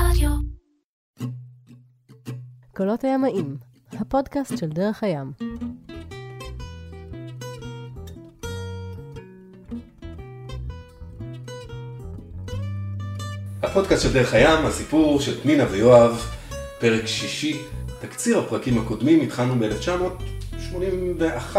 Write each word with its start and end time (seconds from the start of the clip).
רדיו. 0.00 0.30
קולות 2.76 3.04
הימאים, 3.04 3.56
הפודקאסט 3.92 4.58
של 4.58 4.68
דרך 4.68 5.02
הים. 5.02 5.32
הפודקאסט 13.62 14.02
של 14.02 14.12
דרך 14.12 14.34
הים, 14.34 14.66
הסיפור 14.66 15.20
של 15.20 15.40
פנינה 15.40 15.64
ויואב, 15.70 16.26
פרק 16.80 17.06
שישי, 17.06 17.62
תקציר 18.00 18.38
הפרקים 18.38 18.78
הקודמים, 18.78 19.20
התחלנו 19.20 19.54
ב-1981, 19.58 21.56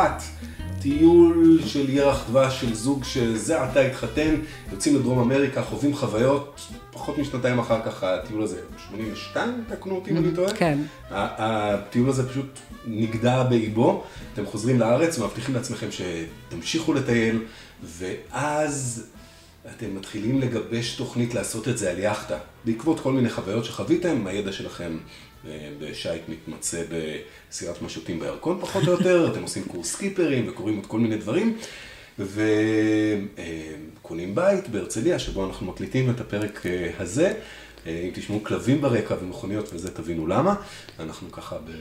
טיול 0.82 1.62
של 1.66 1.90
ירח 1.90 2.30
דבש 2.30 2.62
של 2.62 2.74
זוג 2.74 3.04
שזה 3.04 3.64
עתה 3.64 3.80
התחתן, 3.80 4.36
יוצאים 4.72 4.96
לדרום 4.96 5.20
אמריקה, 5.20 5.64
חווים 5.64 5.96
חוויות, 5.96 6.62
פחות 7.08 7.20
משנתיים 7.20 7.60
אחר 7.60 7.82
כך 7.86 8.04
הטיול 8.04 8.44
הזה, 8.44 8.60
82, 8.88 9.64
תקנו 9.70 9.96
אותי 9.96 10.12
אם 10.12 10.18
אני 10.18 10.36
טועה? 10.36 10.54
כן. 10.54 10.80
הטיול 11.12 12.10
הזה 12.10 12.30
פשוט 12.30 12.60
נגדע 12.88 13.44
באיבו, 13.44 14.04
אתם 14.34 14.46
חוזרים 14.46 14.80
לארץ, 14.80 15.20
מבטיחים 15.20 15.56
לעצמכם 15.56 15.88
שתמשיכו 15.92 16.94
לטייל, 16.94 17.44
ואז 17.84 19.08
אתם 19.76 19.96
מתחילים 19.96 20.42
לגבש 20.42 20.96
תוכנית 20.96 21.34
לעשות 21.34 21.68
את 21.68 21.78
זה 21.78 21.92
על 21.92 22.00
יאכטה. 22.00 22.38
בעקבות 22.66 23.00
כל 23.00 23.12
מיני 23.12 23.30
חוויות 23.30 23.66
שחוויתם, 23.66 24.28
הידע 24.28 24.52
שלכם 24.52 24.98
אה, 25.48 25.70
בשייט 25.80 26.22
מתמצא 26.30 26.84
בסירת 27.50 27.82
משוטים 27.82 28.20
בירקון 28.20 28.58
פחות 28.62 28.88
או 28.88 28.92
יותר, 28.92 29.32
אתם 29.32 29.42
עושים 29.42 29.64
קורס 29.64 29.94
סקיפרים 29.94 30.50
וקוראים 30.50 30.76
עוד 30.76 30.86
כל 30.86 31.00
מיני 31.00 31.18
דברים, 31.18 31.58
וקונים 32.20 33.36
בית 34.36 34.70
בהרצליה, 34.70 35.20
שבו 35.20 35.46
אנחנו 35.46 35.66
מקליטים 35.66 36.10
את 36.10 36.22
הפרק 36.22 36.66
אה, 36.66 36.92
הזה. 37.00 37.34
אה, 37.88 38.02
אם 38.06 38.12
תשמעו 38.14 38.44
כלבים 38.44 38.82
ברקע 38.82 39.16
ומכוניות 39.22 39.74
וזה, 39.74 39.92
תבינו 39.92 40.28
למה. 40.28 40.56
אנחנו 41.00 41.32
ככה 41.32 41.58
ב... 41.58 41.72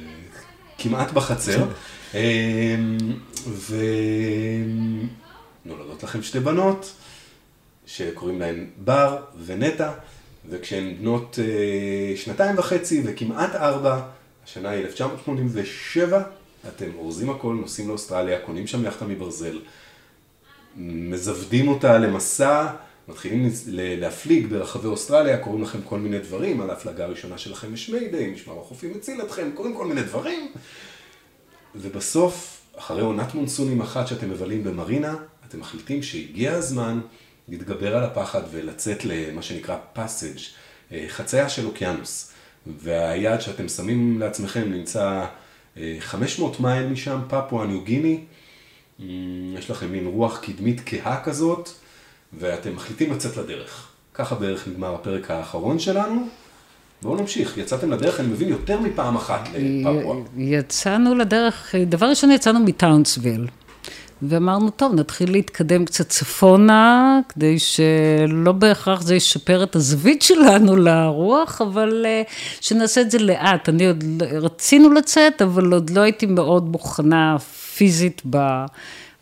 כמעט 0.79 1.13
בחצר. 1.13 1.67
אה, 2.15 2.77
ונולדות 5.65 6.03
לכם 6.03 6.23
שתי 6.23 6.41
בנות. 6.41 6.93
שקוראים 7.87 8.41
להן 8.41 8.67
בר 8.85 9.17
ונטע, 9.47 9.93
וכשהן 10.49 10.97
בנות 11.01 11.39
שנתיים 12.17 12.59
וחצי 12.59 13.03
וכמעט 13.07 13.55
ארבע, 13.55 14.01
השנה 14.45 14.71
היא 14.71 14.85
1987, 14.85 16.23
אתם 16.69 16.91
אורזים 16.99 17.31
הכל, 17.31 17.55
נוסעים 17.61 17.89
לאוסטרליה, 17.89 18.41
קונים 18.41 18.67
שם 18.67 18.85
יאכטה 18.85 19.05
מברזל, 19.05 19.59
מזוודים 20.77 21.69
אותה 21.69 21.99
למסע, 21.99 22.67
מתחילים 23.09 23.51
להפליג 23.77 24.47
ברחבי 24.47 24.87
אוסטרליה, 24.87 25.39
קוראים 25.39 25.63
לכם 25.63 25.79
כל 25.85 25.99
מיני 25.99 26.19
דברים, 26.19 26.61
על 26.61 26.71
ההפלגה 26.71 27.05
הראשונה 27.05 27.39
שלכם 27.39 27.75
יש 27.75 27.89
מיידי, 27.89 28.31
משמר 28.31 28.61
החופים 28.61 28.93
מציל 28.97 29.23
אתכם, 29.23 29.51
קוראים 29.55 29.75
כל 29.75 29.87
מיני 29.87 30.03
דברים, 30.03 30.53
ובסוף, 31.75 32.61
אחרי 32.79 33.03
עונת 33.03 33.35
מונסונים 33.35 33.81
אחת 33.81 34.07
שאתם 34.07 34.31
מבלים 34.31 34.65
במרינה, 34.65 35.15
אתם 35.49 35.61
מחליטים 35.61 36.03
שהגיע 36.03 36.53
הזמן 36.53 37.01
להתגבר 37.49 37.97
על 37.97 38.05
הפחד 38.05 38.43
ולצאת 38.51 39.05
למה 39.05 39.43
שנקרא 39.43 39.77
פאסג', 39.93 40.39
חצייה 41.09 41.49
של 41.49 41.67
אוקיינוס. 41.67 42.33
והיעד 42.67 43.41
שאתם 43.41 43.69
שמים 43.69 44.19
לעצמכם 44.19 44.73
נמצא 44.73 45.25
אה, 45.77 45.97
500 46.01 46.61
מייל 46.61 46.87
משם, 46.87 47.21
פפואה 47.29 47.67
ניו 47.67 47.85
גיני. 47.85 48.25
יש 48.99 49.71
לכם 49.71 49.93
מין 49.93 50.07
רוח 50.07 50.39
קדמית 50.39 50.81
כהה 50.87 51.23
כזאת, 51.25 51.69
ואתם 52.33 52.75
מחליטים 52.77 53.13
לצאת 53.13 53.37
לדרך. 53.37 53.89
ככה 54.15 54.35
בערך 54.35 54.69
נגמר 54.69 54.95
הפרק 54.95 55.31
האחרון 55.31 55.79
שלנו. 55.79 56.29
בואו 57.03 57.17
נמשיך, 57.17 57.59
יצאתם 57.59 57.91
לדרך, 57.93 58.21
אני 58.21 58.29
מבין, 58.29 58.49
יותר 58.49 58.81
מפעם 58.81 59.17
אחת 59.17 59.49
לפפואה. 59.55 60.17
יצאנו 60.37 61.15
לדרך, 61.15 61.75
דבר 61.87 62.07
ראשון 62.07 62.31
יצאנו 62.31 62.61
מטאונסוויל. 62.61 63.47
ואמרנו, 64.23 64.71
טוב, 64.71 64.95
נתחיל 64.95 65.33
להתקדם 65.33 65.85
קצת 65.85 66.09
צפונה, 66.09 67.21
כדי 67.29 67.59
שלא 67.59 68.53
בהכרח 68.53 69.03
זה 69.03 69.15
ישפר 69.15 69.63
את 69.63 69.77
הזווית 69.77 70.23
שלנו 70.23 70.77
לרוח, 70.77 71.61
אבל 71.61 72.03
אה, 72.07 72.23
שנעשה 72.61 73.01
את 73.01 73.11
זה 73.11 73.19
לאט. 73.19 73.69
אני 73.69 73.87
עוד, 73.87 74.05
לא- 74.21 74.27
רצינו 74.27 74.93
לצאת, 74.93 75.43
אבל 75.43 75.73
עוד 75.73 75.91
לא 75.91 76.01
הייתי 76.01 76.27
מאוד 76.27 76.69
מוכנה 76.69 77.39
פיזית, 77.77 78.23
ב... 78.31 78.65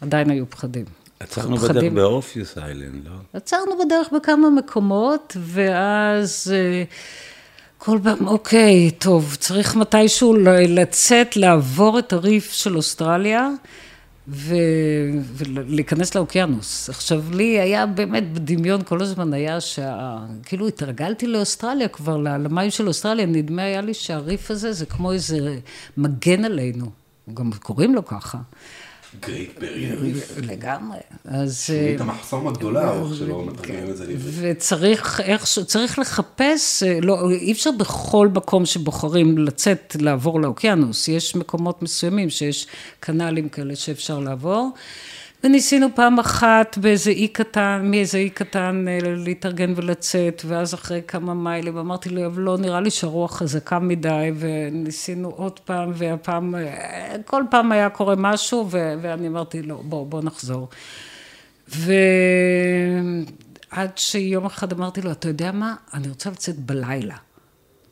עדיין 0.01 0.31
היו 0.31 0.51
פחדים. 0.51 0.85
עצרנו. 1.21 1.57
בדרך 1.57 1.93
באופיוס 1.93 2.59
איילנד, 2.59 3.05
לא? 3.05 3.11
עצרנו 3.33 3.73
בדרך 3.85 4.09
בכמה 4.13 4.51
מקומות, 4.51 5.37
ואז 5.41 6.53
אה, 6.55 6.85
כל 7.79 7.99
פעם, 8.03 8.27
אוקיי, 8.27 8.91
טוב, 8.91 9.37
צריך 9.41 9.77
מתישהו 9.77 10.35
לצאת, 10.69 11.37
לעבור 11.37 11.99
את 11.99 12.13
הריף 12.13 12.53
של 12.53 12.77
אוסטרליה. 12.77 13.49
ו... 14.29 14.55
ולהיכנס 15.23 16.15
לאוקיינוס. 16.15 16.89
עכשיו, 16.89 17.23
לי 17.33 17.61
היה 17.61 17.87
באמת 17.87 18.33
בדמיון 18.33 18.83
כל 18.83 19.03
הזמן 19.03 19.33
היה 19.33 19.61
שה... 19.61 20.19
כאילו 20.43 20.69
התרגלתי 20.69 21.27
לאוסטרליה 21.27 21.89
כבר, 21.89 22.17
למים 22.17 22.71
של 22.71 22.89
אוסטרליה, 22.89 23.27
נדמה 23.27 23.63
היה 23.63 23.81
לי 23.81 23.95
שהריף 23.95 24.51
הזה 24.51 24.73
זה 24.73 24.87
כמו 24.87 25.13
איזה 25.13 25.59
מגן 25.97 26.45
עלינו. 26.45 26.91
גם 27.35 27.51
קוראים 27.53 27.95
לו 27.95 28.07
ככה. 28.07 28.39
Great 29.21 29.59
Barrier 29.59 30.01
Reef. 30.01 30.39
לגמרי. 30.43 30.99
אז... 31.25 31.65
שונית 31.67 32.01
אה, 32.01 32.07
המחסום 32.07 32.49
הגדולה, 32.49 32.91
או 32.91 33.07
איך 33.07 33.19
שלא 33.19 33.47
מתרגמים 33.47 33.91
את 33.91 33.97
זה 33.97 34.07
לעברית. 34.07 34.35
וצריך 34.41 35.21
איכשהו, 35.21 35.65
צריך 35.65 35.99
לחפש, 35.99 36.83
אה, 36.83 36.99
לא, 37.01 37.31
אי 37.31 37.53
אפשר 37.53 37.71
בכל 37.79 38.29
מקום 38.29 38.67
שבוחרים 38.67 39.39
לצאת, 39.39 39.97
לעבור 40.01 40.41
לאוקיינוס. 40.41 41.09
יש 41.09 41.37
מקומות 41.37 41.83
מסוימים 41.83 42.31
שיש 42.31 42.67
קנלים 43.01 43.49
כאלה 43.49 43.77
שאפשר 43.77 44.19
לעבור. 44.19 44.71
וניסינו 45.45 45.87
פעם 45.95 46.19
אחת 46.19 46.79
באיזה 46.79 47.11
אי 47.11 47.29
קטן, 47.29 47.81
מאיזה 47.85 48.19
אי 48.19 48.31
קטן 48.31 48.85
אה, 48.89 48.99
להתארגן 49.03 49.73
ולצאת, 49.77 50.43
ואז 50.47 50.75
אחרי 50.75 51.03
כמה 51.09 51.35
מיילים 51.35 51.77
אמרתי 51.77 52.09
לו, 52.09 52.27
אבל 52.27 52.43
לא, 52.43 52.59
נראה 52.59 52.81
לי 52.81 52.91
שהרוח 52.91 53.37
חזקה 53.37 53.79
מדי, 53.79 54.33
וניסינו 54.37 55.29
עוד 55.29 55.61
פעם, 55.61 55.93
והפעם, 55.95 56.55
אה, 56.55 57.17
כל 57.25 57.43
פעם 57.51 57.73
היה 57.73 57.91
קורה 57.91 58.15
משהו, 58.17 58.69
ו- 58.71 58.95
ואני 59.03 59.29
אמרתי, 59.29 59.63
לא, 59.63 59.81
בוא, 59.83 60.07
בוא 60.07 60.23
נחזור. 60.23 60.69
ועד 61.69 61.91
שיום 63.97 64.47
אחד 64.47 64.73
אמרתי 64.73 65.03
לו, 65.03 65.13
אתה 65.13 65.29
יודע 65.29 65.53
מה, 65.53 65.75
אני 65.95 66.09
רוצה 66.09 66.31
לצאת 66.31 66.59
בלילה. 66.59 67.17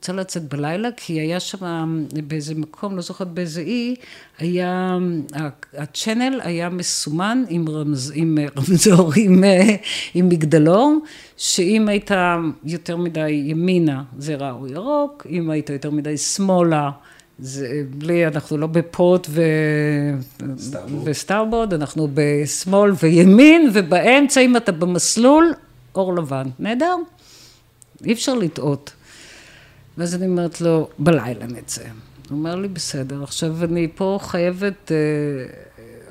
רוצה 0.02 0.12
לצאת 0.12 0.48
בלילה, 0.48 0.88
כי 0.96 1.20
היה 1.20 1.40
שם 1.40 2.04
באיזה 2.26 2.54
מקום, 2.54 2.96
לא 2.96 3.02
זוכרת 3.02 3.28
באיזה 3.28 3.60
אי, 3.60 3.94
היה, 4.38 4.98
הצ'אנל 5.78 6.40
היה 6.44 6.68
מסומן 6.68 7.44
עם, 7.48 7.68
רמז, 7.68 8.12
עם 8.14 8.38
רמזור, 8.56 9.12
עם, 9.16 9.44
עם 10.14 10.28
מגדלור, 10.28 10.98
שאם 11.36 11.88
היית 11.88 12.10
יותר 12.64 12.96
מדי 12.96 13.30
ימינה, 13.30 14.02
זה 14.18 14.34
ראו 14.34 14.66
ירוק, 14.66 15.26
אם 15.30 15.50
היית 15.50 15.70
יותר 15.70 15.90
מדי 15.90 16.16
שמאלה, 16.16 16.90
זה 17.38 17.82
בלי, 17.90 18.26
אנחנו 18.26 18.56
לא 18.56 18.66
בפוט 18.66 19.26
ו... 19.30 19.42
starboard. 20.58 21.08
ו 21.08 21.14
starboard, 21.14 21.74
אנחנו 21.74 22.08
בשמאל 22.14 22.92
וימין, 23.02 23.70
ובאמצע, 23.72 24.40
אם 24.40 24.56
אתה 24.56 24.72
במסלול, 24.72 25.52
אור 25.94 26.14
לבן. 26.14 26.46
נהדר, 26.58 26.96
אי 28.04 28.12
אפשר 28.12 28.34
לטעות. 28.34 28.92
ואז 29.98 30.14
אני 30.14 30.26
אומרת 30.26 30.60
לו, 30.60 30.88
בלילה 30.98 31.46
נצא. 31.46 31.82
הוא 31.82 32.38
אומר 32.38 32.54
לי, 32.54 32.68
בסדר, 32.68 33.22
עכשיו 33.22 33.64
אני 33.64 33.88
פה 33.94 34.18
חייבת, 34.22 34.92
אה, 34.92 34.96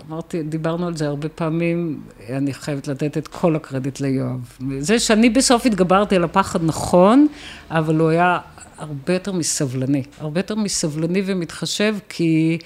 אמרתי, 0.09 0.43
דיברנו 0.43 0.87
על 0.87 0.97
זה 0.97 1.07
הרבה 1.07 1.29
פעמים, 1.29 2.01
אני 2.29 2.53
חייבת 2.53 2.87
לתת 2.87 3.17
את 3.17 3.27
כל 3.27 3.55
הקרדיט 3.55 3.99
ליואב. 3.99 4.57
זה 4.79 4.99
שאני 4.99 5.29
בסוף 5.29 5.65
התגברתי 5.65 6.15
על 6.15 6.23
הפחד 6.23 6.63
נכון, 6.63 7.27
אבל 7.69 7.95
הוא 7.95 8.09
היה 8.09 8.39
הרבה 8.77 9.13
יותר 9.13 9.31
מסבלני. 9.31 10.03
הרבה 10.19 10.39
יותר 10.39 10.55
מסבלני 10.55 11.21
ומתחשב, 11.25 11.95
כי 12.09 12.57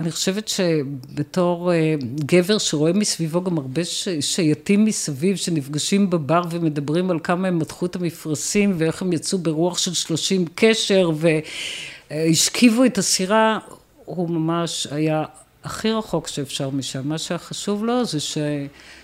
אני 0.00 0.10
חושבת 0.10 0.48
שבתור 0.48 1.72
אה, 1.72 1.94
גבר 2.16 2.58
שרואה 2.58 2.92
מסביבו 2.92 3.44
גם 3.44 3.58
הרבה 3.58 3.82
שייטים 4.20 4.84
מסביב, 4.84 5.36
שנפגשים 5.36 6.10
בבר 6.10 6.42
ומדברים 6.50 7.10
על 7.10 7.18
כמה 7.22 7.48
הם 7.48 7.58
מתחו 7.58 7.86
את 7.86 7.96
המפרשים 7.96 8.74
ואיך 8.78 9.02
הם 9.02 9.12
יצאו 9.12 9.38
ברוח 9.38 9.78
של 9.78 9.94
שלושים 9.94 10.44
קשר 10.54 11.10
והשכיבו 12.10 12.84
את 12.84 12.98
הסירה, 12.98 13.58
הוא 14.04 14.30
ממש 14.30 14.86
היה 14.90 15.24
הכי 15.64 15.90
רחוק 15.90 16.28
שאפשר 16.28 16.70
משם. 16.70 17.08
מה 17.08 17.18
שהיה 17.18 17.38
חשוב 17.38 17.84
לו 17.84 18.04
זה 18.04 18.20
ש... 18.20 18.38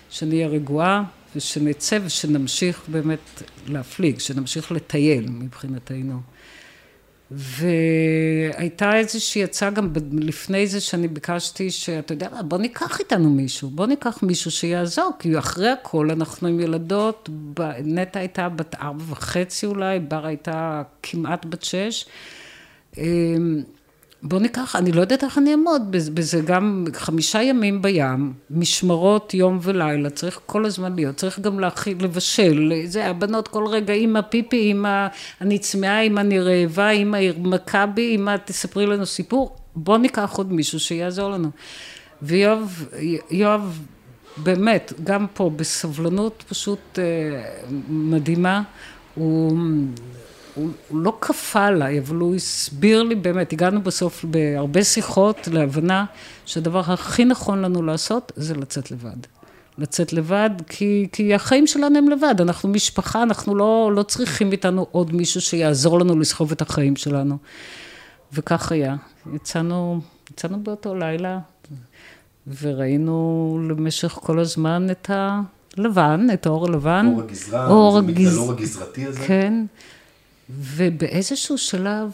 שנהיה 0.09 0.47
רגועה 0.47 1.03
ושנצא 1.35 1.99
ושנמשיך 2.05 2.81
באמת 2.87 3.43
להפליג, 3.67 4.19
שנמשיך 4.19 4.71
לטייל 4.71 5.29
מבחינתנו. 5.29 6.19
והייתה 7.31 8.95
איזושהי 8.95 9.43
הצעה 9.43 9.69
גם 9.69 9.93
לפני 10.13 10.67
זה 10.67 10.81
שאני 10.81 11.07
ביקשתי 11.07 11.71
שאתה 11.71 12.13
יודע 12.13 12.29
מה, 12.31 12.43
בוא 12.43 12.57
ניקח 12.57 12.99
איתנו 12.99 13.29
מישהו, 13.29 13.69
בוא 13.69 13.85
ניקח 13.85 14.23
מישהו 14.23 14.51
שיעזור, 14.51 15.11
כי 15.19 15.39
אחרי 15.39 15.69
הכל 15.69 16.11
אנחנו 16.11 16.47
עם 16.47 16.59
ילדות, 16.59 17.29
נטע 17.83 18.19
הייתה 18.19 18.49
בת 18.49 18.75
ארבע 18.75 19.03
וחצי 19.07 19.65
אולי, 19.65 19.99
בר 19.99 20.25
הייתה 20.25 20.83
כמעט 21.03 21.45
בת 21.45 21.63
שש. 21.63 22.05
בוא 24.23 24.39
ניקח, 24.39 24.75
אני 24.75 24.91
לא 24.91 25.01
יודעת 25.01 25.23
איך 25.23 25.37
אני 25.37 25.51
אעמוד 25.51 25.91
בזה, 25.91 26.41
גם 26.41 26.85
חמישה 26.93 27.41
ימים 27.41 27.81
בים, 27.81 28.33
משמרות 28.49 29.33
יום 29.33 29.59
ולילה, 29.61 30.09
צריך 30.09 30.39
כל 30.45 30.65
הזמן 30.65 30.95
להיות, 30.95 31.15
צריך 31.15 31.39
גם 31.39 31.59
להכין, 31.59 32.01
לבשל, 32.01 32.73
זה, 32.85 33.05
הבנות 33.05 33.47
כל 33.47 33.67
רגע, 33.67 33.93
אמא 33.93 34.21
פיפי, 34.21 34.71
אמא, 34.71 35.07
אני 35.41 35.59
צמאה, 35.59 36.01
אמא 36.01 36.19
אני 36.19 36.39
רעבה, 36.39 36.89
אמא 36.89 37.17
מכבי, 37.37 38.15
אמא 38.15 38.35
תספרי 38.45 38.85
לנו 38.85 39.05
סיפור, 39.05 39.55
בוא 39.75 39.97
ניקח 39.97 40.33
עוד 40.37 40.53
מישהו 40.53 40.79
שיעזור 40.79 41.31
לנו. 41.31 41.49
ויואב, 42.21 42.85
יואב, 43.31 43.79
באמת, 44.37 44.93
גם 45.03 45.25
פה 45.33 45.51
בסבלנות 45.55 46.43
פשוט 46.47 46.99
אה, 46.99 47.43
מדהימה, 47.89 48.61
הוא 49.15 49.57
הוא, 50.55 50.69
הוא 50.87 50.99
לא 50.99 51.17
כפה 51.21 51.65
עליי, 51.65 51.99
אבל 51.99 52.15
הוא 52.15 52.35
הסביר 52.35 53.03
לי 53.03 53.15
באמת, 53.15 53.53
הגענו 53.53 53.81
בסוף 53.81 54.25
בהרבה 54.25 54.83
שיחות 54.83 55.47
להבנה 55.47 56.05
שהדבר 56.45 56.79
הכי 56.79 57.25
נכון 57.25 57.61
לנו 57.61 57.81
לעשות 57.83 58.31
זה 58.35 58.55
לצאת 58.55 58.91
לבד. 58.91 59.17
לצאת 59.77 60.13
לבד, 60.13 60.49
כי, 60.67 61.07
כי 61.11 61.33
החיים 61.33 61.67
שלנו 61.67 61.97
הם 61.97 62.09
לבד, 62.09 62.35
אנחנו 62.41 62.69
משפחה, 62.69 63.23
אנחנו 63.23 63.55
לא, 63.55 63.91
לא 63.95 64.03
צריכים 64.03 64.51
איתנו 64.51 64.87
עוד 64.91 65.15
מישהו 65.15 65.41
שיעזור 65.41 65.99
לנו 65.99 66.19
לסחוב 66.19 66.51
את 66.51 66.61
החיים 66.61 66.95
שלנו. 66.95 67.37
וכך 68.33 68.71
היה. 68.71 68.95
יצאנו, 69.33 70.01
יצאנו 70.31 70.63
באותו 70.63 70.95
לילה, 70.95 71.39
וראינו 72.61 73.59
למשך 73.69 74.09
כל 74.09 74.39
הזמן 74.39 74.87
את 74.91 75.11
הלבן, 75.77 76.27
את 76.33 76.45
האור 76.45 76.67
הלבן. 76.67 77.11
אור 77.13 77.21
הגזרה, 77.21 77.67
אור 77.67 77.97
הגז... 77.97 78.09
המגדלור 78.09 78.51
הגזרתי 78.51 79.05
הזה. 79.05 79.19
כן. 79.27 79.65
ובאיזשהו 80.59 81.57
שלב, 81.57 82.11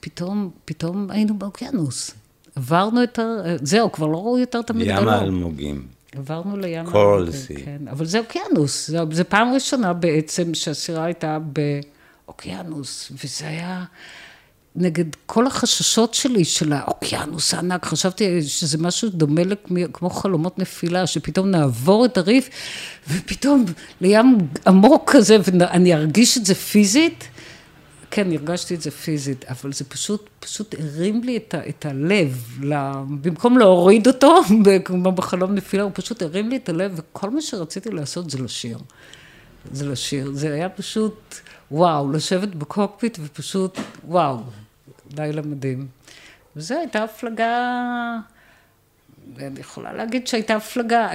פתאום, 0.00 0.50
פתאום 0.64 1.10
היינו 1.10 1.38
באוקיינוס. 1.38 2.10
עברנו 2.56 3.02
את 3.02 3.18
ה... 3.18 3.22
זהו, 3.62 3.92
כבר 3.92 4.06
לא 4.06 4.16
ראו 4.16 4.38
יותר 4.38 4.60
את 4.60 4.70
המגדלור. 4.70 5.02
ים 5.02 5.08
האלמוגים. 5.08 5.86
עברנו 6.16 6.56
לים 6.56 6.86
האלמוגים. 6.86 7.64
כן, 7.64 7.88
אבל 7.90 8.06
זה 8.06 8.18
אוקיינוס. 8.18 8.90
זו 9.12 9.24
פעם 9.28 9.54
ראשונה 9.54 9.92
בעצם 9.92 10.54
שהסירה 10.54 11.04
הייתה 11.04 11.38
באוקיינוס, 12.26 13.12
וזה 13.24 13.48
היה... 13.48 13.84
נגד 14.76 15.04
כל 15.26 15.46
החששות 15.46 16.14
שלי 16.14 16.44
של 16.44 16.72
האוקיינוס 16.72 17.54
הענק, 17.54 17.84
חשבתי 17.84 18.42
שזה 18.42 18.78
משהו 18.78 19.08
דומה 19.08 19.42
כמו 19.92 20.10
חלומות 20.10 20.58
נפילה, 20.58 21.06
שפתאום 21.06 21.50
נעבור 21.50 22.04
את 22.04 22.18
הריף, 22.18 22.48
ופתאום 23.08 23.64
לים 24.00 24.38
עמוק 24.66 25.10
כזה, 25.10 25.36
ואני 25.44 25.94
ארגיש 25.94 26.38
את 26.38 26.46
זה 26.46 26.54
פיזית, 26.54 27.24
כן, 28.14 28.32
הרגשתי 28.32 28.74
את 28.74 28.82
זה 28.82 28.90
פיזית, 28.90 29.44
אבל 29.44 29.72
זה 29.72 29.84
פשוט, 29.84 30.28
פשוט 30.40 30.74
הרים 30.78 31.24
לי 31.24 31.36
את, 31.36 31.54
ה, 31.54 31.68
את 31.68 31.86
הלב, 31.86 32.58
לה, 32.62 33.02
במקום 33.20 33.58
להוריד 33.58 34.06
אותו, 34.06 34.40
כמו 34.84 35.12
בחלום 35.12 35.54
נפילה, 35.54 35.82
הוא 35.82 35.90
פשוט 35.94 36.22
הרים 36.22 36.48
לי 36.48 36.56
את 36.56 36.68
הלב, 36.68 36.92
וכל 36.96 37.30
מה 37.30 37.40
שרציתי 37.40 37.90
לעשות 37.90 38.30
זה 38.30 38.38
לשיר. 38.38 38.78
זה 39.72 39.86
לשיר. 39.88 40.30
זה 40.32 40.54
היה 40.54 40.68
פשוט, 40.68 41.34
וואו, 41.70 42.12
לשבת 42.12 42.48
בקוקפיט 42.48 43.18
ופשוט, 43.22 43.78
וואו, 44.08 44.40
לילה 45.16 45.42
מדהים. 45.42 45.86
וזו 46.56 46.74
הייתה 46.74 47.04
הפלגה... 47.04 47.48
אני 49.38 49.60
יכולה 49.60 49.92
להגיד 49.92 50.26
שהייתה 50.26 50.56
הפלגה, 50.56 51.08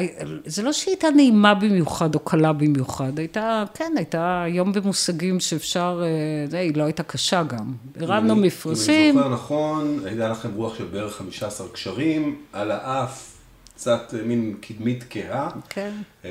זה 0.45 0.63
לא 0.63 0.73
שהיא 0.73 0.91
הייתה 0.91 1.09
נעימה 1.09 1.53
במיוחד 1.53 2.15
או 2.15 2.19
קלה 2.19 2.53
במיוחד, 2.53 3.19
הייתה, 3.19 3.63
כן, 3.73 3.93
הייתה 3.95 4.45
יום 4.47 4.73
במושגים 4.73 5.39
שאפשר, 5.39 6.03
אה, 6.03 6.49
זה, 6.49 6.59
היא 6.59 6.75
לא 6.75 6.83
הייתה 6.83 7.03
קשה 7.03 7.43
גם. 7.43 7.73
הרמנו 7.99 8.35
מפרשים. 8.35 9.15
אם 9.15 9.19
אני 9.19 9.23
זוכר 9.23 9.33
נכון, 9.33 9.99
הייתה 10.05 10.29
לכם 10.29 10.53
רוח 10.53 10.77
של 10.77 10.85
בערך 10.85 11.15
15 11.15 11.67
קשרים, 11.67 12.35
על 12.53 12.71
האף 12.71 13.37
קצת 13.75 14.13
אה, 14.17 14.23
מין 14.23 14.55
קדמית 14.61 15.03
כהה. 15.09 15.49
כן. 15.69 15.91
אה, 16.25 16.29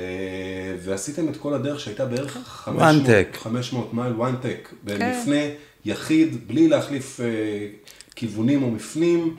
ועשיתם 0.83 1.29
את 1.29 1.37
כל 1.37 1.53
הדרך 1.53 1.79
שהייתה 1.79 2.05
בערך 2.05 2.37
500, 2.45 3.35
500 3.35 3.93
מייל, 3.93 4.13
וואנטק, 4.13 4.69
כן. 4.87 5.11
לפני 5.11 5.49
יחיד, 5.85 6.47
בלי 6.47 6.67
להחליף 6.67 7.19
כיוונים 8.15 8.63
או 8.63 8.71
מפנים. 8.71 9.35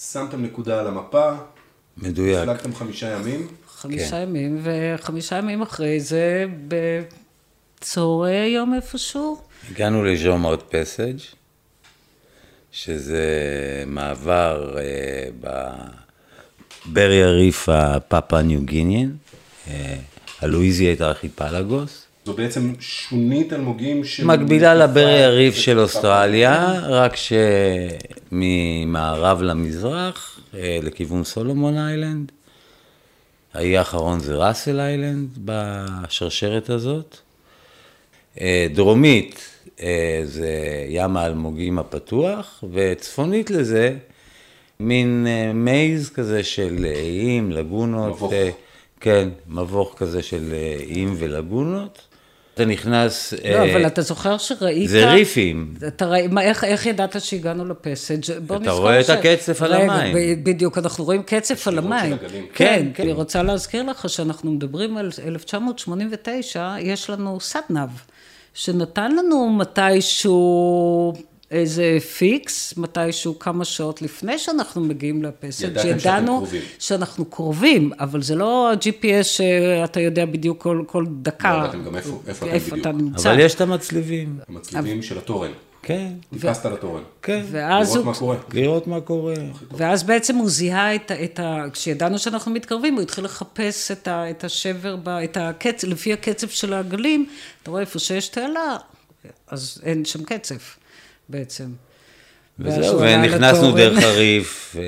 שמתם 0.00 0.42
נקודה 0.42 0.80
על 0.80 0.86
המפה. 0.86 1.30
מדויק. 1.96 2.38
הפלגתם 2.38 2.74
חמישה 2.74 3.08
ימים. 3.08 3.48
חמישה 3.68 4.10
כן. 4.10 4.22
ימים, 4.22 4.60
וחמישה 4.62 5.36
ימים 5.36 5.62
אחרי 5.62 6.00
זה, 6.00 6.46
בצהרי 6.68 8.36
היום 8.36 8.74
איפשהו. 8.74 9.42
הגענו 9.70 10.04
לז'ומארט 10.04 10.74
פסאג', 10.74 11.18
שזה 12.72 13.24
מעבר 13.86 14.78
אה, 14.78 15.28
בברי 16.86 17.22
הריף 17.22 17.68
הפאפה 17.68 18.42
ניו 18.42 18.60
גיניאן, 18.62 19.12
אה, 19.68 19.96
הלואיזי 20.40 20.92
את 20.92 21.00
הארכיפלגוס. 21.00 22.05
זו 22.26 22.32
בעצם 22.32 22.72
שונית 22.80 23.52
אלמוגים 23.52 24.04
ש... 24.04 24.20
מקבילה 24.20 24.74
לברי 24.74 25.24
הריף 25.24 25.54
של 25.54 25.78
אוסטרליה, 25.78 26.80
רק 26.82 27.12
שממערב 28.32 29.42
למזרח, 29.42 30.40
אה, 30.54 30.78
לכיוון 30.82 31.24
סולומון 31.24 31.78
איילנד. 31.78 32.32
האי 33.54 33.76
האחרון 33.76 34.20
זה 34.20 34.34
ראסל 34.36 34.80
איילנד 34.80 35.28
בשרשרת 35.44 36.70
הזאת. 36.70 37.16
אה, 38.40 38.66
דרומית 38.74 39.40
אה, 39.80 40.20
זה 40.24 40.84
ים 40.88 41.16
האלמוגים 41.16 41.78
הפתוח, 41.78 42.64
וצפונית 42.72 43.50
לזה 43.50 43.96
מין 44.80 45.26
מייז 45.54 46.10
כזה 46.10 46.44
של 46.44 46.86
איים, 46.94 47.52
לגונות. 47.52 48.16
מבוך. 48.16 48.32
כן, 49.00 49.28
מבוך 49.48 49.94
כזה 49.96 50.22
של 50.22 50.54
איים 50.88 51.14
ולגונות. 51.18 52.15
אתה 52.56 52.64
נכנס... 52.64 53.32
לא, 53.32 53.38
אה, 53.48 53.72
אבל 53.72 53.86
אתה 53.86 54.02
זוכר 54.02 54.38
שראית... 54.38 54.88
זה 54.88 55.10
ריפים. 55.10 55.74
אתה 55.86 56.06
ראי, 56.06 56.26
מה, 56.26 56.42
איך, 56.42 56.64
איך 56.64 56.86
ידעת 56.86 57.16
שהגענו 57.18 57.64
לפסג'? 57.64 58.38
בוא 58.46 58.56
אתה 58.56 58.70
רואה 58.70 59.04
ש... 59.04 59.10
את 59.10 59.18
הקצף 59.18 59.62
על 59.62 59.74
רגע, 59.74 59.92
המים. 59.92 60.16
בדיוק, 60.42 60.78
אנחנו 60.78 61.04
רואים 61.04 61.22
קצף 61.22 61.68
על 61.68 61.78
המים. 61.78 62.18
כן, 62.18 62.26
כן, 62.54 62.86
כן. 62.94 63.02
אני 63.02 63.12
רוצה 63.12 63.42
להזכיר 63.42 63.82
לך 63.82 64.08
שאנחנו 64.08 64.52
מדברים 64.52 64.96
על 64.96 65.10
1989, 65.26 66.74
יש 66.80 67.10
לנו 67.10 67.40
סטנב, 67.40 67.88
שנתן 68.54 69.12
לנו 69.12 69.50
מתישהו... 69.50 71.12
איזה 71.50 71.98
פיקס, 72.18 72.74
מתישהו 72.76 73.38
כמה 73.38 73.64
שעות 73.64 74.02
לפני 74.02 74.38
שאנחנו 74.38 74.80
מגיעים 74.80 75.22
לפסק, 75.22 75.68
שידענו 75.82 76.46
שאנחנו 76.78 77.24
קרובים, 77.24 77.90
אבל 78.00 78.22
זה 78.22 78.34
לא 78.34 78.70
ה-GPS 78.70 79.22
שאתה 79.22 80.00
יודע 80.00 80.26
בדיוק 80.26 80.62
כל, 80.62 80.84
כל 80.86 81.04
דקה. 81.22 81.58
לא 81.58 81.64
ידעתם 81.64 81.84
גם 81.84 81.96
איפה, 81.96 82.20
איפה, 82.26 82.46
איפה 82.46 82.76
אתה 82.76 82.92
נמצא. 82.92 83.30
אבל 83.30 83.40
יש 83.40 83.54
את 83.54 83.60
המצליבים. 83.60 84.38
המצליבים 84.48 85.02
של 85.02 85.18
התורן. 85.18 85.50
כן. 85.82 86.12
טיפסת 86.32 86.66
לתורן. 86.66 87.02
כן. 87.22 87.44
לראות 87.52 87.96
הוא, 87.96 88.04
מה 88.04 88.14
קורה. 88.14 88.36
לראות 88.54 88.86
מה 88.86 89.00
קורה. 89.00 89.34
ואז 89.72 90.02
בעצם 90.02 90.36
הוא 90.36 90.50
זיהה 90.50 90.94
את, 90.94 91.12
את 91.24 91.40
ה... 91.40 91.64
כשידענו 91.72 92.18
שאנחנו 92.18 92.52
מתקרבים, 92.52 92.94
הוא 92.94 93.02
התחיל 93.02 93.24
לחפש 93.24 93.90
את, 93.90 94.08
ה, 94.08 94.30
את 94.30 94.44
השבר, 94.44 94.96
ב, 94.96 95.08
את 95.08 95.36
הקצב, 95.36 95.88
לפי 95.88 96.12
הקצב 96.12 96.48
של 96.48 96.74
הגלים, 96.74 97.26
אתה 97.62 97.70
רואה 97.70 97.80
איפה 97.80 97.98
שיש 97.98 98.28
תעלה, 98.28 98.76
אז 99.48 99.80
אין 99.84 100.04
שם 100.04 100.24
קצף. 100.24 100.76
בעצם. 101.28 101.66
וזהו, 102.58 103.00
ונכנסנו 103.00 103.72
דרך 103.72 104.02
הריף, 104.02 104.76
ו... 104.76 104.80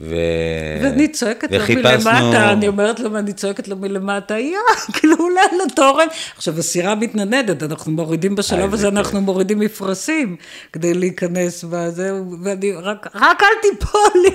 ואני 0.00 1.08
צועקת 1.08 1.52
לו 1.52 1.58
מלמטה, 1.68 2.52
אני 2.52 2.68
אומרת 2.68 3.00
לו, 3.00 3.18
אני 3.18 3.32
צועקת 3.32 3.68
לו 3.68 3.76
מלמטה, 3.76 4.38
יא, 4.38 4.56
כאילו 4.94 5.16
אולי 5.18 5.64
לתורן. 5.66 6.06
עכשיו, 6.36 6.58
הסירה 6.58 6.94
מתנדנדת, 6.94 7.62
אנחנו 7.62 7.92
מורידים 7.92 8.34
בשלב 8.34 8.74
הזה, 8.74 8.88
אנחנו 8.88 9.20
מורידים 9.20 9.58
מפרשים 9.58 10.36
כדי 10.72 10.94
להיכנס 10.94 11.64
בזה, 11.70 12.12
ואני 12.42 12.72
רק, 12.72 13.06
רק 13.14 13.42
אל 13.42 13.70
תיפול 13.70 14.22
לי, 14.22 14.30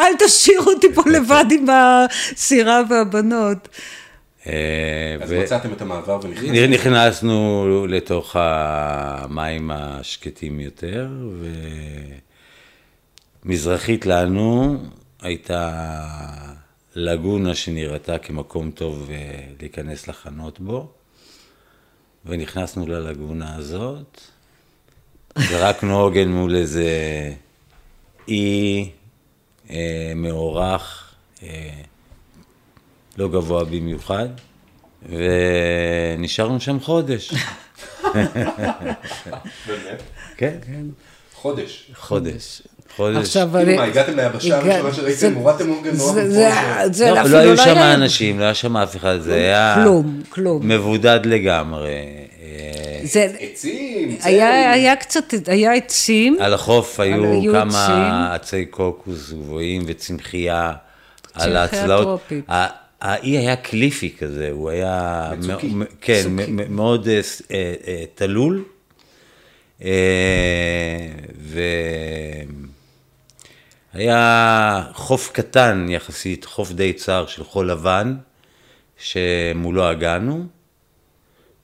אל 0.00 0.12
תשאירו 0.18 0.72
אותי 0.72 0.94
פה 0.94 1.02
לבד 1.14 1.44
עם 1.50 1.66
הסירה 1.70 2.82
והבנות. 2.90 3.68
אה, 4.46 5.16
אז 5.22 5.32
מצאתם 5.32 5.72
את 5.72 5.82
המעבר 5.82 6.18
ונכנסנו? 6.22 6.66
נכנסנו 6.66 7.86
לתוך 7.88 8.36
המים 8.38 9.70
השקטים 9.70 10.60
יותר, 10.60 11.08
ומזרחית 13.44 14.06
לנו 14.06 14.76
הייתה 15.22 15.82
לגונה 16.94 17.54
שנראתה 17.54 18.18
כמקום 18.18 18.70
טוב 18.70 19.10
אה, 19.10 19.46
להיכנס 19.60 20.08
לחנות 20.08 20.60
בו, 20.60 20.88
ונכנסנו 22.24 22.86
ללגונה 22.86 23.56
הזאת. 23.56 24.20
זרקנו 25.38 25.98
עוגן 26.02 26.28
מול 26.28 26.56
איזה 26.56 26.90
אי 28.28 28.90
אה, 29.70 30.12
מאורך, 30.16 31.14
אה, 31.42 31.80
לא 33.18 33.28
גבוה 33.28 33.64
במיוחד, 33.64 34.28
ונשארנו 36.18 36.60
שם 36.60 36.80
חודש. 36.80 37.34
באמת? 39.66 40.02
כן, 40.36 40.56
חודש. 41.34 41.90
חודש. 41.94 42.62
חודש. 42.96 43.16
עכשיו 43.16 43.48
כאילו 43.52 43.68
אני... 43.68 43.76
מה, 43.76 43.82
הגעתם 43.84 44.16
ליבשה 44.16 44.56
הראשונה 44.58 44.94
שראיתם, 44.94 45.34
הורדתם 45.34 45.66
נורא 45.68 46.22
זה- 46.90 47.10
לא, 47.10 47.20
אפילו 47.20 47.34
לא 47.34 47.38
היו 47.38 47.56
שם 47.56 47.76
היה- 47.76 47.94
אנשים, 47.94 48.38
לא 48.38 48.44
היה 48.44 48.54
שם 48.54 48.76
אף 48.76 48.96
אחד, 48.96 49.18
זה 49.20 49.34
היה 49.34 49.74
כלום, 49.82 50.22
כלום. 50.28 50.68
מבודד 50.68 51.20
לגמרי. 51.24 51.90
זה... 53.04 53.26
עצים. 53.40 54.16
היה, 54.22 54.96
קצת, 54.96 55.24
היה 55.46 55.72
עצים, 55.74 56.36
על 56.40 56.54
החוף 56.54 57.00
היו 57.00 57.52
כמה 57.52 58.34
עצי 58.34 58.64
קוקוס 58.66 59.32
גבוהים 59.32 59.82
וצמחייה 59.86 60.72
על 61.34 61.66
צמחייה. 61.66 61.86
טרופית. 61.86 62.44
האי 63.00 63.38
היה 63.38 63.56
קליפי 63.56 64.16
כזה, 64.18 64.50
הוא 64.50 64.70
היה... 64.70 65.30
מצוקי. 65.38 65.72
כן, 66.00 66.24
מאוד 66.68 67.08
אה, 67.08 67.20
אה, 67.50 67.74
אה, 67.86 68.04
תלול. 68.14 68.64
אה, 69.84 69.90
והיה 73.94 74.84
חוף 74.92 75.30
קטן 75.32 75.86
יחסית, 75.88 76.44
חוף 76.44 76.72
די 76.72 76.92
צר 76.92 77.26
של 77.26 77.44
חול 77.44 77.70
לבן, 77.70 78.16
שמולו 78.98 79.84
הגענו. 79.84 80.46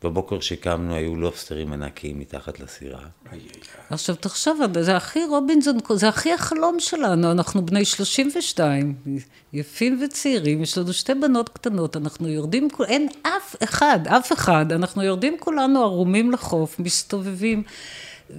בבוקר 0.05 0.41
שקמנו 0.41 0.95
היו 0.95 1.17
לובסטרים 1.17 1.73
ענקיים 1.73 2.19
מתחת 2.19 2.61
לסירה. 2.61 3.01
עכשיו 3.91 4.17
תחשוב, 4.17 4.61
זה 4.81 4.97
הכי 4.97 5.25
רובינזון, 5.25 5.79
זה 5.95 6.09
הכי 6.09 6.33
החלום 6.33 6.81
שלנו, 6.81 7.31
אנחנו 7.31 7.67
בני 7.67 7.85
32, 7.85 8.95
יפים 9.53 10.01
וצעירים, 10.05 10.63
יש 10.63 10.79
לנו 10.79 10.93
שתי 10.93 11.15
בנות 11.15 11.49
קטנות, 11.49 11.97
אנחנו 11.97 12.29
יורדים, 12.29 12.69
אין 12.89 13.09
אף 13.23 13.57
אחד, 13.65 13.99
אף 14.07 14.33
אחד, 14.33 14.73
אנחנו 14.73 15.03
יורדים 15.03 15.37
כולנו 15.41 15.83
ערומים 15.83 16.31
לחוף, 16.31 16.81
מסתובבים. 16.81 17.63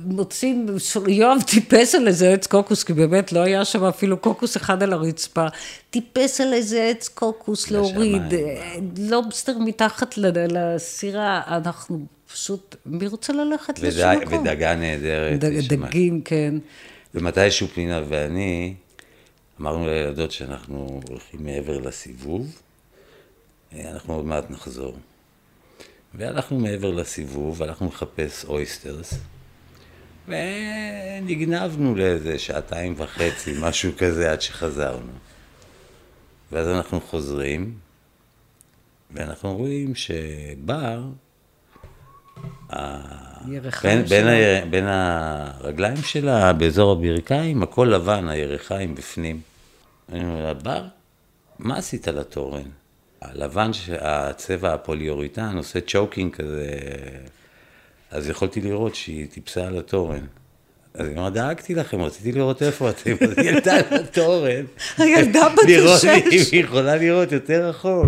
מוצאים, 0.06 0.66
יואב 1.08 1.42
טיפס 1.52 1.96
על 1.96 2.08
איזה 2.08 2.30
עץ 2.34 2.48
קוקוס, 2.48 2.84
כי 2.84 2.94
באמת 2.94 3.32
לא 3.32 3.40
היה 3.40 3.66
שם 3.66 3.84
אפילו 3.84 4.18
קוקוס 4.18 4.58
אחד 4.58 4.84
על 4.84 4.94
הרצפה, 4.94 5.46
טיפס 5.90 6.42
על 6.42 6.54
איזה 6.54 6.84
עץ 6.84 7.08
קוקוס 7.08 7.72
להוריד, 7.72 8.22
לשמיים. 8.22 8.94
לובסטר 9.10 9.58
מתחת 9.60 10.18
ל- 10.18 10.32
לסירה, 10.58 11.42
אנחנו 11.48 12.00
פשוט, 12.34 12.76
מי 12.86 13.08
רוצה 13.08 13.34
ללכת 13.34 13.80
לשום 13.80 14.10
וד- 14.18 14.22
מקום? 14.28 14.40
ודגה 14.42 14.76
נהדרת. 14.76 15.40
דג-. 15.40 15.60
דגים, 15.68 16.22
כן. 16.22 16.56
ומתישהו 17.16 17.68
פנינה 17.68 18.02
ואני 18.10 18.74
אמרנו 19.62 19.86
לילדות 19.88 20.32
שאנחנו 20.32 21.02
הולכים 21.10 21.44
מעבר 21.44 21.78
לסיבוב, 21.80 22.48
אה, 23.74 23.90
אנחנו 23.92 24.14
עוד 24.14 24.26
מעט 24.26 24.52
נחזור. 24.52 24.96
והלכנו 26.16 26.60
מעבר 26.60 26.92
לסיבוב, 26.92 27.64
הלכנו 27.64 27.88
לחפש 27.88 28.46
אויסטרס, 28.46 29.14
ונגנבנו 30.28 31.96
לאיזה 31.96 32.40
שעתיים 32.40 32.94
וחצי, 32.98 33.54
משהו 33.60 33.92
כזה, 33.98 34.32
עד 34.32 34.42
שחזרנו. 34.42 35.12
ואז 36.52 36.68
אנחנו 36.68 37.02
חוזרים, 37.02 37.74
ואנחנו 39.12 39.58
רואים 39.58 39.96
שבר, 39.96 41.02
בין, 43.84 44.06
בין, 44.06 44.08
שלה. 44.08 44.62
ה, 44.62 44.66
בין 44.66 44.86
הרגליים 44.88 45.98
שלה, 45.98 46.54
באזור 46.54 46.92
הברכיים, 46.92 47.64
הכל 47.64 47.90
לבן, 47.94 48.30
הירכיים 48.30 48.96
בפנים. 48.96 49.42
אני 50.12 50.24
אומר 50.24 50.44
לה, 50.44 50.54
בר, 50.54 50.84
מה 51.60 51.78
עשית 51.78 52.08
לתורן? 52.08 52.70
הלבן, 53.22 53.72
הצבע 54.00 54.74
הפוליוריטן 54.74 55.58
עושה 55.58 55.80
chalking 55.82 56.36
כזה, 56.36 56.70
אז 58.14 58.30
יכולתי 58.30 58.62
לראות 58.62 58.96
שהיא 58.96 59.28
טיפסה 59.28 59.68
על 59.68 59.78
התורן. 59.78 60.26
אז 60.94 61.08
היא 61.08 61.18
אמרה, 61.18 61.30
דאגתי 61.30 61.76
לכם, 61.76 62.02
רציתי 62.02 62.32
לראות 62.32 62.64
איפה 62.64 62.90
אתם. 62.90 63.12
אז 63.22 63.38
היא 63.38 63.50
עלתה 63.50 63.76
על 63.76 64.00
התורן. 64.04 64.66
הילדה 64.98 65.50
בת 65.50 65.60
השש. 65.96 66.06
אם 66.06 66.40
היא 66.52 66.64
יכולה 66.64 66.96
לראות 66.96 67.32
יותר 67.32 67.70
רחוק. 67.70 68.06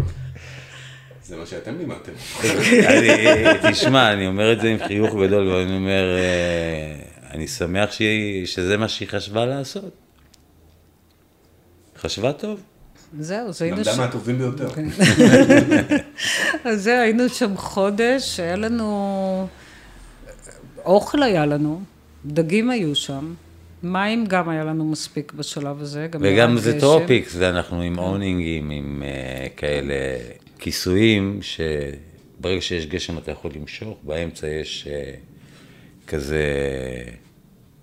זה 1.24 1.38
מה 1.38 1.46
שאתם 1.46 1.78
לימדתם. 1.78 2.12
אני, 2.44 3.72
תשמע, 3.72 4.14
אני 4.14 4.28
אומר 4.28 4.54
את 4.54 4.62
זה 4.62 4.68
עם 4.68 4.78
חיוך 4.88 5.16
גדול, 5.16 5.48
ואני 5.48 5.76
אומר, 5.76 6.18
אה, 6.18 6.96
אני 7.32 7.48
שמח 7.48 7.90
שזה 8.46 8.78
מה 8.78 8.88
שהיא 8.88 9.08
חשבה 9.08 9.46
לעשות. 9.46 9.92
חשבה 11.98 12.34
טוב. 12.34 12.60
זהו, 13.20 13.48
אז 13.48 13.62
היינו 13.62 13.78
למדה 13.78 13.94
שם. 13.94 14.02
מהטובים 14.02 14.38
ביותר. 14.38 14.70
אז 16.66 16.84
זהו, 16.84 17.02
היינו 17.02 17.30
שם 17.30 17.58
חודש, 17.58 18.40
היה 18.40 18.56
לנו... 18.56 19.48
אוכל 20.86 21.24
היה 21.24 21.46
לנו, 21.46 21.82
דגים 22.26 22.70
היו 22.70 22.96
שם, 22.96 23.34
מים 23.84 24.26
גם 24.26 24.50
היה 24.50 24.64
לנו 24.64 24.86
מספיק 24.86 25.34
בשלב 25.34 25.82
הזה. 25.82 26.08
גם 26.12 26.20
וגם 26.24 26.58
זה 26.58 26.72
גשם. 26.72 26.80
tropics, 26.80 27.36
ואנחנו 27.38 27.82
עם 27.82 28.00
אונינגים, 28.00 28.70
עם 28.70 29.04
אה, 29.06 29.48
כאלה 29.58 29.94
כיסויים, 30.60 31.40
שברגע 31.42 32.62
שיש 32.62 32.86
גשם 32.86 33.18
אתה 33.18 33.32
יכול 33.32 33.52
למשוך, 33.56 33.98
באמצע 34.04 34.48
יש 34.48 34.88
אה, 34.92 35.12
כזה... 36.08 36.44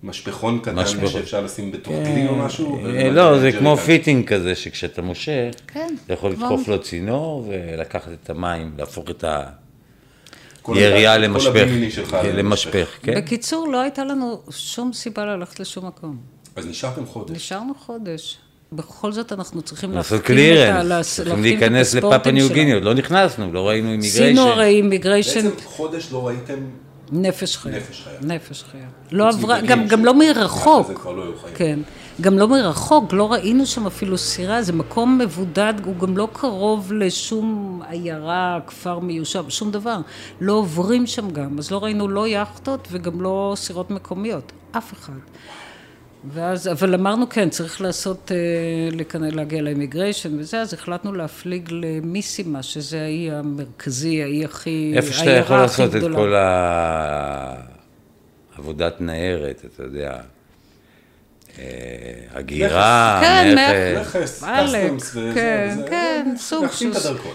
משפכון 0.03 0.59
קטן 0.59 0.75
משפכון. 0.75 1.07
שאפשר 1.07 1.41
לשים 1.41 1.71
בתוך 1.71 1.93
כלי 1.93 2.27
או 2.27 2.35
משהו. 2.35 2.85
אה, 2.85 3.09
לא, 3.11 3.39
זה. 3.39 3.51
כמו 3.51 3.77
fitting 3.77 4.27
כזה, 4.27 4.55
שכשאתה 4.55 5.01
מושך, 5.01 5.51
כן, 5.67 5.95
אתה 6.05 6.13
יכול 6.13 6.31
לדחוף 6.31 6.67
לו 6.67 6.81
צינור 6.81 7.47
ולקחת 7.49 8.11
את 8.23 8.29
המים, 8.29 8.71
להפוך 8.77 9.09
את 9.09 9.23
ה- 9.23 9.49
כל 10.63 10.75
למשפך, 11.17 11.65
למשפך, 12.33 12.87
כן? 13.01 13.13
בקיצור, 13.15 13.67
לא 13.71 13.81
הייתה 13.81 14.03
לנו 14.05 14.41
שום 14.49 14.93
סיבה 14.93 15.25
ללכת 15.25 15.59
לשום 15.59 15.87
מקום. 15.87 16.17
אז 16.55 16.65
נשארתם 16.67 17.05
חודש. 17.05 17.31
נשארנו 17.35 17.73
חודש. 17.85 18.37
בכל 18.73 19.11
זאת 19.11 19.31
אנחנו 19.33 19.61
צריכים 19.61 19.91
לעשות 19.91 20.11
להפקים 20.11 20.35
את 20.35 20.51
ה- 20.51 20.53
clearance, 20.63 20.85
להס- 20.89 21.15
צריכים 21.15 21.41
להיכנס 21.41 21.93
לפאפואה 21.95 22.31
ניו 22.31 22.43
שלנו. 22.45 22.53
גיני, 22.55 22.73
עוד 22.73 22.83
לא 22.83 22.93
נכנסנו, 22.93 23.53
לא 23.53 23.67
ראינו 23.69 23.89
עשינו 23.99 24.01
immigration. 24.25 24.47
הרי 24.51 24.65
immigration, 24.67 25.49
בעצם 25.49 25.65
חודש 25.65 26.07
לא 26.11 26.27
ראיתם, 26.27 26.55
נפש 27.11 27.57
חיה. 27.57 27.77
נפש 27.77 28.01
חיה. 28.03 28.13
נפש 28.35 28.63
חיה. 28.71 28.85
לא 29.11 29.29
עברה, 29.29 29.61
גם, 29.61 29.87
גם 29.87 30.05
לא 30.05 30.13
מרחוק. 30.19 30.87
זה 30.87 30.93
כבר 30.95 31.11
לא 31.11 31.23
היו 31.23 31.31
חיים. 31.43 31.55
כן. 31.55 31.79
גם 32.21 32.39
לא 32.39 32.47
מרחוק, 32.47 33.13
לא 33.13 33.31
ראינו 33.31 33.65
שם 33.65 33.87
אפילו 33.87 34.17
סירה, 34.17 34.61
זה 34.61 34.73
מקום 34.73 35.17
מבודד, 35.17 35.73
הוא 35.85 35.95
גם 35.95 36.17
לא 36.17 36.27
קרוב 36.33 36.93
לשום 36.93 37.81
עיירה, 37.89 38.59
כפר 38.67 38.99
מיושב, 38.99 39.49
שום 39.49 39.71
דבר. 39.71 39.97
לא 40.41 40.53
עוברים 40.53 41.07
שם 41.07 41.31
גם, 41.31 41.59
אז 41.59 41.71
לא 41.71 41.83
ראינו 41.83 42.07
לא 42.07 42.27
יאכטות 42.27 42.87
וגם 42.91 43.21
לא 43.21 43.53
סירות 43.55 43.91
מקומיות, 43.91 44.51
אף 44.77 44.93
אחד. 44.93 45.13
ואז, 46.33 46.67
אבל 46.67 46.93
אמרנו 46.93 47.29
כן, 47.29 47.49
צריך 47.49 47.81
לעשות, 47.81 48.31
אה, 48.31 48.89
להגיע 49.31 49.61
לאימיגריישן 49.61 50.39
וזה, 50.39 50.61
אז 50.61 50.73
החלטנו 50.73 51.13
להפליג 51.13 51.69
למיסימה, 51.71 52.63
שזה 52.63 53.01
האי 53.01 53.31
המרכזי, 53.31 54.23
האי 54.23 54.45
הכי, 54.45 54.93
איפה 54.95 55.13
שאתה 55.13 55.29
העיירה 55.29 55.45
יכול 55.45 55.55
הכי 55.55 55.81
לעשות 55.81 55.95
את 55.95 55.99
גדולה. 55.99 56.15
כל 56.15 56.33
העבודת 58.55 59.01
ניירת, 59.01 59.65
אתה 59.73 59.83
יודע, 59.83 60.21
הגירה, 62.33 63.19
כן, 63.21 63.55
עלק, 63.57 64.07
קסטומס 64.23 65.09
כן, 65.11 65.75
וזה, 65.77 65.87
כן, 65.89 66.33
אה, 66.33 66.37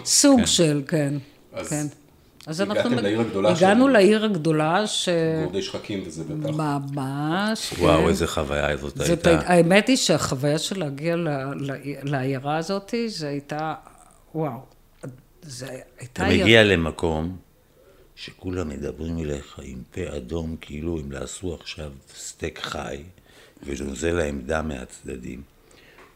סוג 0.04 0.44
של, 0.46 0.82
כן, 0.88 1.14
אז 1.52 1.68
כן. 1.68 1.86
אז 2.46 2.60
הגעתם 2.60 2.78
אנחנו 2.80 3.00
לעיר 3.02 3.20
הגדולה 3.20 3.48
הגענו 3.50 3.60
שלנו. 3.84 3.88
לעיר 3.88 4.24
הגדולה, 4.24 4.86
ש... 4.86 5.08
גורדי 5.44 5.62
שחקים 5.62 6.02
וזה 6.06 6.24
בטח. 6.24 6.50
ממש, 6.50 7.72
וואו, 7.78 8.02
כן. 8.02 8.08
איזה 8.08 8.26
חוויה 8.26 8.76
זאת 8.76 9.00
הייתה. 9.00 9.30
הי- 9.30 9.36
האמת 9.46 9.88
היא 9.88 9.96
שהחוויה 9.96 10.58
של 10.58 10.78
להגיע 10.78 11.16
לעיירה 12.02 12.56
הזאת, 12.56 12.94
זה 13.08 13.28
הייתה, 13.28 13.74
וואו, 14.34 14.60
זה 15.42 15.66
הייתה... 15.98 16.04
אתה 16.12 16.28
מגיע 16.28 16.64
למקום 16.64 17.36
שכולם 18.16 18.68
מדברים 18.68 19.18
אליך 19.18 19.60
עם 19.62 19.78
פה 19.90 20.16
אדום, 20.16 20.56
כאילו 20.60 20.98
הם 20.98 21.12
לעשו 21.12 21.54
עכשיו 21.60 21.90
סטייק 22.16 22.58
חי, 22.62 23.02
ונוזל 23.62 24.12
להם 24.12 24.40
דם 24.46 24.68
מהצדדים. 24.68 25.42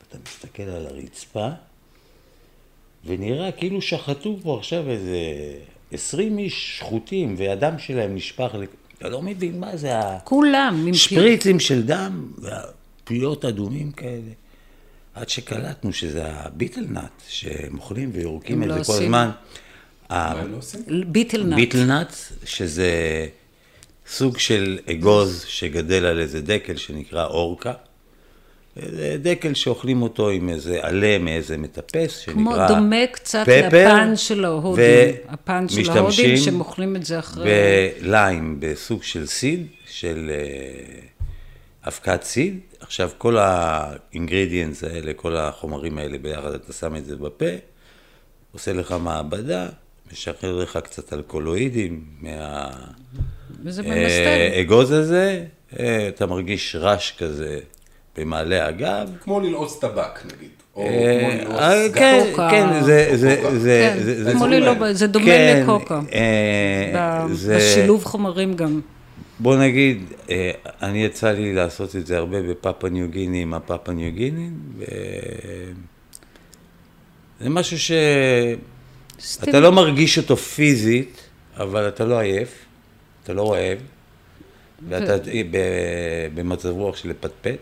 אתה 0.09 0.19
מסתכל 0.27 0.63
על 0.63 0.87
הרצפה, 0.87 1.49
ונראה 3.05 3.53
כאילו 3.53 3.83
שחטו 3.83 4.39
פה 4.43 4.59
עכשיו 4.59 4.91
איזה 4.91 5.19
עשרים 5.93 6.39
איש 6.39 6.79
שחוטים, 6.79 7.35
והדם 7.39 7.79
שלהם 7.79 8.15
נשפך, 8.15 8.55
אתה 8.99 9.09
לא 9.09 9.23
מבין 9.23 9.61
מה 9.61 9.77
זה 9.77 9.99
ה... 9.99 10.19
כולם, 10.25 10.85
עם 10.89 10.95
שפריצים 10.95 11.61
של 11.61 11.83
דם, 11.83 12.33
והפיות 12.39 13.45
אדומים 13.45 13.93
כאלה. 13.93 14.31
עד 15.15 15.29
שקלטנו 15.29 15.93
שזה 15.93 16.27
הביטלנט, 16.33 17.11
שהם 17.29 17.79
אוכלים 17.79 18.11
ויורקים 18.13 18.63
את 18.63 18.69
לא 18.69 18.75
זה 18.79 18.85
כל 18.85 18.93
עושים. 18.93 19.15
הזמן. 19.15 19.31
מה 20.11 20.31
הם 20.31 20.53
לא 20.53 20.57
עושים? 20.57 20.81
ביטלנט. 21.07 21.55
ביטלנט, 21.55 22.13
שזה 22.45 23.27
סוג 24.07 24.39
של 24.39 24.79
אגוז 24.91 25.45
שגדל 25.49 26.05
על 26.05 26.21
איזה 26.21 26.41
דקל 26.41 26.77
שנקרא 26.77 27.27
אורקה. 27.27 27.73
זה 28.77 29.17
דקל 29.23 29.55
שאוכלים 29.55 30.03
אותו 30.03 30.29
עם 30.29 30.49
איזה 30.49 30.79
עלה 30.83 31.19
מאיזה 31.19 31.57
מטפס 31.57 32.25
כמו 32.25 32.51
שנקרא 32.51 32.69
דומה 32.69 33.07
קצת 33.13 33.43
פפר, 33.43 33.67
לפן 33.69 34.17
של 34.17 34.45
ההודים, 34.45 35.15
הפן 35.29 35.69
של 35.69 35.91
ההודים 35.91 36.37
שהם 36.37 36.61
אוכלים 36.61 36.97
את 36.97 37.05
זה 37.05 37.19
אחרי... 37.19 37.51
בליים, 38.03 38.57
בסוג 38.61 39.03
של 39.03 39.27
סיד, 39.27 39.67
של 39.87 40.31
אה, 40.31 41.89
אבקת 41.89 42.23
סיד. 42.23 42.61
עכשיו, 42.81 43.11
כל 43.19 43.37
האינגרידיאנס 43.39 44.85
האלה, 44.85 45.13
כל 45.13 45.37
החומרים 45.37 45.99
האלה 45.99 46.19
ביחד, 46.19 46.53
אתה 46.55 46.73
שם 46.73 46.97
את 46.97 47.05
זה 47.05 47.17
בפה, 47.17 47.47
עושה 48.53 48.73
לך 48.73 48.95
מעבדה, 49.01 49.69
משחרר 50.13 50.57
לך 50.57 50.79
קצת 50.85 51.13
אלכוהולואידים. 51.13 52.05
מהאגוז 53.63 54.91
הזה, 54.91 55.45
אה, 55.81 56.09
אתה 56.09 56.27
מרגיש 56.27 56.77
רש 56.79 57.15
כזה 57.19 57.59
במעלה 58.19 58.67
הגב. 58.67 59.09
כמו 59.21 59.41
ללעוס 59.41 59.79
טבק 59.81 60.21
נגיד. 60.25 60.49
או 60.77 60.83
אה, 60.87 60.89
כמו 61.45 61.59
אה, 61.59 61.75
ללעוס 61.75 61.95
כן, 61.95 62.25
קוקה. 62.31 62.49
כן, 62.51 62.83
זה, 62.83 63.09
זה, 63.17 63.37
קוקה. 63.43 63.59
זה, 63.59 63.91
כן, 63.97 64.03
זה, 64.05 64.25
זה, 64.25 64.33
כמו. 64.33 64.47
ללא, 64.47 64.93
זה 64.93 65.07
דומה 65.07 65.25
כן, 65.27 65.61
לקוקה. 65.63 66.01
אה, 66.13 67.25
ב- 67.29 67.33
זה- 67.33 67.57
בשילוב 67.57 68.05
חומרים 68.05 68.55
גם. 68.55 68.81
בוא 69.41 69.57
נגיד, 69.57 69.99
אה, 70.31 70.51
אני 70.83 71.05
יצא 71.05 71.31
לי 71.33 71.55
לעשות 71.55 71.97
את 71.97 72.07
זה 72.07 72.17
הרבה 72.19 72.43
בפאפה 72.43 72.89
ניו 72.89 73.09
גיני 73.09 73.43
עם 73.43 73.55
הפאפה 73.55 73.93
ניו 73.93 74.13
גיני, 74.13 74.49
ו... 74.79 74.85
זה 77.41 77.49
משהו 77.51 77.79
שאתה 79.23 79.43
סטימ- 79.51 79.57
לא 79.61 79.73
מרגיש 79.73 80.19
אותו 80.19 80.37
פיזית, 80.37 81.21
אבל 81.57 81.89
אתה 81.89 82.05
לא 82.05 82.19
עייף, 82.21 82.49
אתה 83.25 83.33
לא 83.33 83.53
רעב, 83.53 83.79
ואתה 84.89 85.17
ב- 85.51 85.57
במצב 86.35 86.69
רוח 86.69 86.97
של 86.97 87.09
לפטפט. 87.11 87.59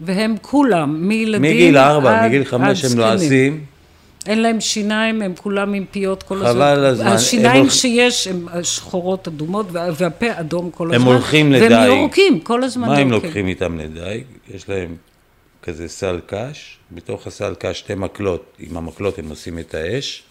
והם 0.00 0.34
כולם, 0.42 1.08
מילדים 1.08 1.42
מגיל 1.54 1.76
ארבע, 1.78 2.20
עד- 2.20 2.26
מגיל 2.28 2.44
חמש 2.44 2.62
עד 2.62 2.84
הם 2.84 2.90
זקנים. 2.90 2.98
לועסים. 2.98 3.64
אין 4.26 4.42
להם 4.42 4.60
שיניים, 4.60 5.22
הם 5.22 5.32
כולם 5.36 5.74
עם 5.74 5.84
פיות 5.90 6.22
כל 6.22 6.36
הזמן. 6.36 6.50
חבל 6.50 6.84
הזמן. 6.84 7.06
הם 7.06 7.12
השיניים 7.12 7.64
הולכ- 7.66 7.72
שיש 7.72 8.26
הם 8.26 8.46
שחורות 8.62 9.28
אדומות, 9.28 9.66
וה- 9.72 9.88
והפה 9.96 10.26
אדום 10.32 10.70
כל 10.70 10.88
הם 10.94 11.00
הזמן. 11.00 11.12
הולכים 11.12 11.52
והם 11.52 11.62
לדייג. 11.62 11.88
יורקים, 11.88 12.40
כל 12.40 12.64
הזמן 12.64 12.88
מה 12.88 12.96
הם 12.98 13.08
יורקים. 13.08 13.24
לוקחים 13.28 13.46
איתם 13.46 13.78
לדייג? 13.78 14.24
יש 14.54 14.68
להם 14.68 14.96
כזה 15.62 15.88
סל 15.88 16.20
קש, 16.26 16.78
בתוך 16.92 17.26
הסל 17.26 17.54
קש 17.58 17.78
שתי 17.78 17.94
מקלות, 17.94 18.52
עם 18.58 18.76
המקלות 18.76 19.18
הם 19.18 19.28
עושים 19.30 19.58
את 19.58 19.74
האש, 19.74 20.22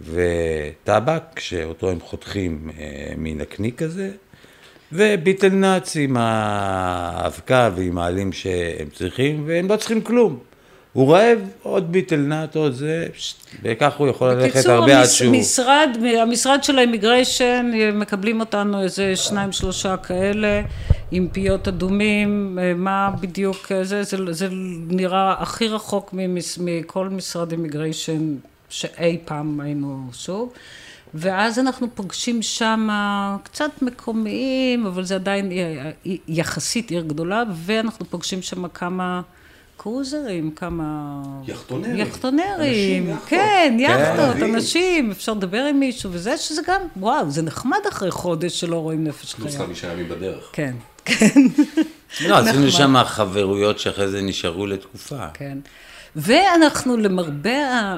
וטבק, 0.00 1.38
שאותו 1.38 1.90
הם 1.90 2.00
חותכים 2.00 2.70
אה, 2.78 2.84
מנקניק 3.16 3.78
כזה, 3.82 4.10
ו 4.92 5.01
betel 5.01 5.48
nuts 5.48 5.96
עם 5.96 6.16
האבקה 6.18 7.70
ועם 7.76 7.98
העלים 7.98 8.32
שהם 8.32 8.88
צריכים, 8.94 9.44
והם 9.46 9.68
לא 9.68 9.76
צריכים 9.76 10.00
כלום. 10.00 10.38
הוא 10.92 11.12
רעב, 11.14 11.38
עוד 11.62 11.92
betel 11.92 12.16
nut, 12.16 12.56
עוד 12.56 12.72
זה, 12.72 13.06
וכך 13.62 13.96
הוא 13.96 14.08
יכול 14.08 14.30
ללכת 14.30 14.54
בקיצור, 14.56 14.72
הרבה 14.72 14.98
עד 14.98 15.04
המש- 15.04 15.08
שהוא... 15.08 15.32
משרד, 15.36 15.88
המשרד 16.22 16.64
של 16.64 16.78
ה 16.78 16.85
immigration, 16.85 17.70
מקבלים 17.94 18.40
אותנו 18.40 18.82
איזה 18.82 19.16
שניים 19.16 19.52
שלושה 19.52 19.96
כאלה, 19.96 20.62
עם 21.10 21.28
פיות 21.32 21.68
אדומים, 21.68 22.58
אה, 22.62 22.72
מה 22.74 23.10
בדיוק 23.20 23.72
אה, 23.72 23.84
זה, 23.84 24.02
זה, 24.02 24.16
זה 24.30 24.48
נראה 24.88 25.34
הכי 25.38 25.68
רחוק 25.68 26.10
ממס, 26.12 26.58
מכל 26.60 27.08
משרד 27.08 27.50
immigration 27.52 28.34
שאי 28.68 29.18
פעם 29.24 29.60
היינו 29.60 30.08
שוב. 30.12 30.52
ואז 31.14 31.58
אנחנו 31.58 31.86
פוגשים 31.94 32.42
שם 32.42 32.88
קצת 33.42 33.70
מקומיים, 33.82 34.86
אבל 34.86 35.04
זה 35.04 35.14
עדיין 35.14 35.52
יחסית 36.28 36.90
עיר 36.90 37.02
גדולה, 37.02 37.42
ואנחנו 37.64 38.06
פוגשים 38.10 38.42
שם 38.42 38.68
כמה 38.68 39.20
קרוזרים, 39.76 40.50
כמה... 40.50 41.22
יחטונרים. 41.46 41.96
יחטונרים, 41.96 42.50
אנשים, 42.60 43.08
יאכטות. 43.08 43.28
כן, 43.28 43.76
יאכטות, 43.80 44.18
אוהבים. 44.18 44.54
אנשים, 44.54 45.10
אפשר 45.10 45.32
לדבר 45.32 45.64
עם 45.70 45.80
מישהו 45.80 46.10
וזה, 46.12 46.36
שזה 46.36 46.62
גם, 46.66 46.80
וואו, 46.96 47.30
זה 47.30 47.42
נחמד 47.42 47.78
אחרי 47.88 48.10
חודש 48.10 48.60
שלא 48.60 48.76
רואים 48.76 49.04
נפש 49.04 49.34
פלוס 49.34 49.56
חיה. 49.56 49.66
חמישה 49.66 49.92
ימים 49.92 50.08
בדרך. 50.08 50.50
כן, 50.52 50.74
כן, 51.04 51.30
לא, 52.28 52.36
עשינו. 52.38 52.70
שם 52.70 52.94
חברויות 53.04 53.78
שאחרי 53.78 54.08
זה 54.08 54.22
נשארו 54.22 54.66
לתקופה. 54.66 55.26
כן. 55.34 55.58
ואנחנו 56.16 56.96
למרבה 56.96 57.96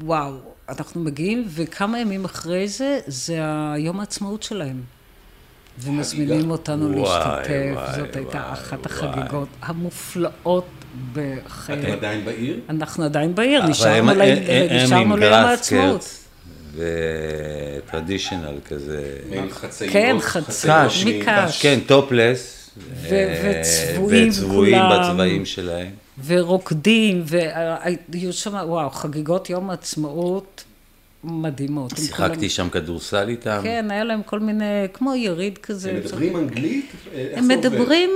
וואו, 0.00 0.32
אנחנו 0.68 1.00
מגיעים, 1.00 1.44
וכמה 1.48 1.98
ימים 2.00 2.24
אחרי 2.24 2.68
זה, 2.68 3.00
זה 3.06 3.38
היום 3.74 4.00
העצמאות 4.00 4.42
שלהם. 4.42 4.80
ומזמינים. 5.78 6.50
אותנו 6.50 6.86
וואי, 6.86 7.02
להשתתף, 7.02 7.72
וואי, 7.74 7.96
זאת 7.96 8.16
הייתה 8.16 8.38
וואי, 8.38 8.52
אחת 8.52 8.86
וואי. 8.86 9.10
החגיגות 9.10 9.48
המופלאות 9.62 10.66
בחיי... 11.12 11.80
אתם 11.82 11.92
עדיין 11.92 12.24
בעיר? 12.24 12.60
אנחנו 12.68 13.04
עדיין 13.04 13.34
בעיר, 13.34 13.66
נשארנו 13.66 15.16
ליום 15.16 15.32
העצמאות. 15.32 16.18
וטרדישיונל 16.74 18.58
כזה. 18.68 19.18
כן, 19.92 20.16
חצאיות. 20.20 20.92
כן, 21.60 21.78
טופלס. 21.86 22.61
ו- 22.78 23.14
אה, 23.14 23.60
וצבועים 23.60 24.28
וצבועים 24.28 24.82
כולם. 24.82 25.02
בצבעים 25.10 25.44
שלהם. 25.44 25.90
ורוקדים, 26.26 27.22
והיו 27.26 28.32
שם, 28.32 28.54
וואו, 28.64 28.90
חגיגות 28.90 29.50
יום 29.50 29.70
העצמאות 29.70 30.64
מדהימות. 31.24 31.92
שיחקתי 31.96 32.34
כולם- 32.36 32.48
שם 32.48 32.68
כדורסל 32.68 33.28
איתם. 33.28 33.60
כן, 33.62 33.86
היה 33.90 34.04
להם 34.04 34.22
כל 34.22 34.40
מיני, 34.40 34.64
כמו 34.92 35.14
יריד 35.14 35.58
כזה. 35.58 35.90
הם 35.90 35.96
מדברים 35.96 36.36
אנגלית? 36.36 36.86
איך 37.14 37.38
הם? 37.38 37.48
מדברים 37.48 38.10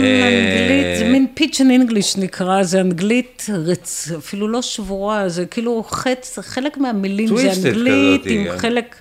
אה, 0.00 0.28
אנגלית, 0.28 0.98
זה 0.98 1.08
מין 1.12 1.26
פיצ'ן 1.34 1.70
אנגליש 1.70 2.16
נקרא, 2.16 2.62
זה 2.62 2.80
אנגלית 2.80 3.46
רצ... 3.66 4.10
אפילו 4.18 4.48
לא 4.48 4.62
שבורה, 4.62 5.28
זה 5.28 5.46
כאילו 5.46 5.84
חץ, 5.88 6.38
חלק 6.38 6.78
מהמילים 6.78 7.36
זה 7.36 7.52
אנגלית 7.68 8.22
עם 8.26 8.44
גם. 8.44 8.58
חלק... 8.58 8.94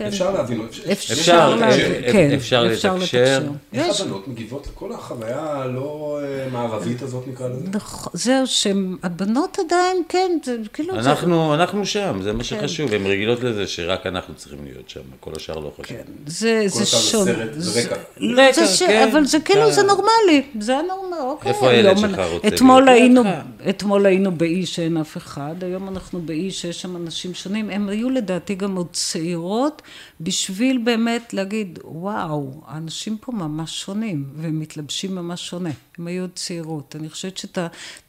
כן. 0.00 0.06
אפשר 0.06 0.30
להבין, 0.30 0.60
אפשר 0.92 1.12
אפשר, 1.12 1.54
להבין, 1.54 1.92
אפשר, 2.04 2.12
כן, 2.12 2.30
אפשר 2.34 2.64
לתקשר. 2.96 3.42
איך 3.72 3.86
יש- 3.90 4.00
הבנות 4.00 4.28
מגיבות 4.28 4.66
לכל 4.66 4.92
החוויה 4.92 5.40
הלא 5.40 6.18
אה, 6.22 6.48
מערבית 6.52 7.02
הזאת 7.02 7.28
נקרא 7.28 7.48
לזה? 7.48 7.60
נכון, 7.72 8.12
זהו, 8.14 8.46
שהבנות 8.46 9.58
עדיין, 9.66 10.02
כן, 10.08 10.38
זה 10.44 10.56
כאילו... 10.72 10.94
אנחנו, 10.94 11.54
אנחנו 11.54 11.86
שם, 11.86 12.18
זה 12.22 12.32
מה 12.32 12.38
כן. 12.38 12.44
שחשוב, 12.44 12.92
הן 12.92 13.06
רגילות 13.06 13.42
לזה 13.42 13.66
שרק 13.66 14.06
אנחנו 14.06 14.34
צריכים 14.34 14.58
להיות 14.64 14.88
שם, 14.90 15.00
כל 15.20 15.30
השאר 15.36 15.58
לא 15.58 15.70
חשוב. 15.74 15.84
כן, 15.96 16.02
זה, 16.26 16.66
כל 16.70 16.76
זה 16.78 16.82
השאר 16.82 17.00
זה 17.00 17.06
שונה. 17.10 17.24
סרט, 17.32 17.48
זה 17.56 17.80
רקע. 17.80 17.96
לא, 18.16 18.42
רקע. 18.42 18.66
כן. 18.78 19.08
אבל 19.12 19.24
זה 19.24 19.40
כאילו. 19.40 19.72
זה 19.72 19.82
נורמלי, 19.82 20.42
זה 20.60 20.76
הנורמלי, 20.76 21.20
אוקיי. 21.20 21.52
איפה 21.52 21.70
הילד 21.70 21.98
שלך 21.98 22.20
רוצה 22.32 22.48
אתמול 22.48 22.82
להיות? 22.84 22.98
היינו, 23.00 23.22
לידך. 23.22 23.36
אתמול 23.68 24.06
היינו 24.06 24.32
באי 24.32 24.66
שאין 24.66 24.96
אף 24.96 25.16
אחד, 25.16 25.54
היום 25.62 25.88
אנחנו 25.88 26.20
באי 26.20 26.50
שיש 26.50 26.82
שם 26.82 26.96
אנשים 26.96 27.34
שונים, 27.34 27.70
הם 27.70 27.88
היו 27.88 28.10
לדעתי 28.10 28.54
גם 28.54 28.76
עוד 28.76 28.86
צעירות, 28.92 29.82
בשביל 30.20 30.78
באמת 30.84 31.34
להגיד, 31.34 31.78
וואו, 31.84 32.60
האנשים 32.66 33.16
פה 33.20 33.32
ממש 33.32 33.80
שונים, 33.82 34.24
והם 34.36 34.60
מתלבשים 34.60 35.14
ממש 35.14 35.48
שונה, 35.48 35.70
הם 35.98 36.06
היו 36.06 36.22
עוד 36.22 36.30
צעירות. 36.34 36.96
אני 36.98 37.08
חושבת 37.10 37.36
שאת 37.36 37.58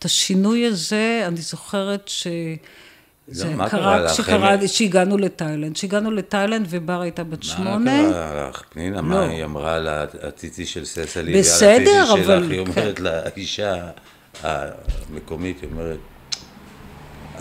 השינוי 0.06 0.66
הזה, 0.66 1.24
אני 1.28 1.42
זוכרת 1.42 2.08
ש... 2.08 2.28
זה 3.28 3.56
מה 3.56 3.70
קרה? 3.70 4.10
כשקרה, 4.14 4.54
הם- 4.54 4.68
שהגענו 4.68 5.18
לתאילנד. 5.18 5.74
כשהגענו 5.74 6.12
לתאילנד 6.12 6.66
ובר 6.70 7.02
הייתה 7.02 7.24
בת 7.24 7.38
מה 7.40 7.44
שמונה. 7.44 8.02
קרה 8.12 8.50
לך, 8.50 8.62
פנינה? 8.70 8.96
לא. 8.96 9.02
מה 9.02 9.22
היא 9.26 9.44
אמרה 9.44 9.76
על 9.76 9.88
הציצי 10.22 10.66
של 10.66 10.86
ססלי? 10.86 11.40
בסדר, 11.40 11.70
ועל 12.10 12.18
הציצי 12.20 12.26
אבל- 12.34 12.44
שלך? 12.44 12.52
היא 12.52 12.66
כן. 12.66 12.72
אומרת 12.82 13.00
לאישה 13.00 13.90
המקומית, 14.44 15.62
היא 15.62 15.70
אומרת, 15.72 15.98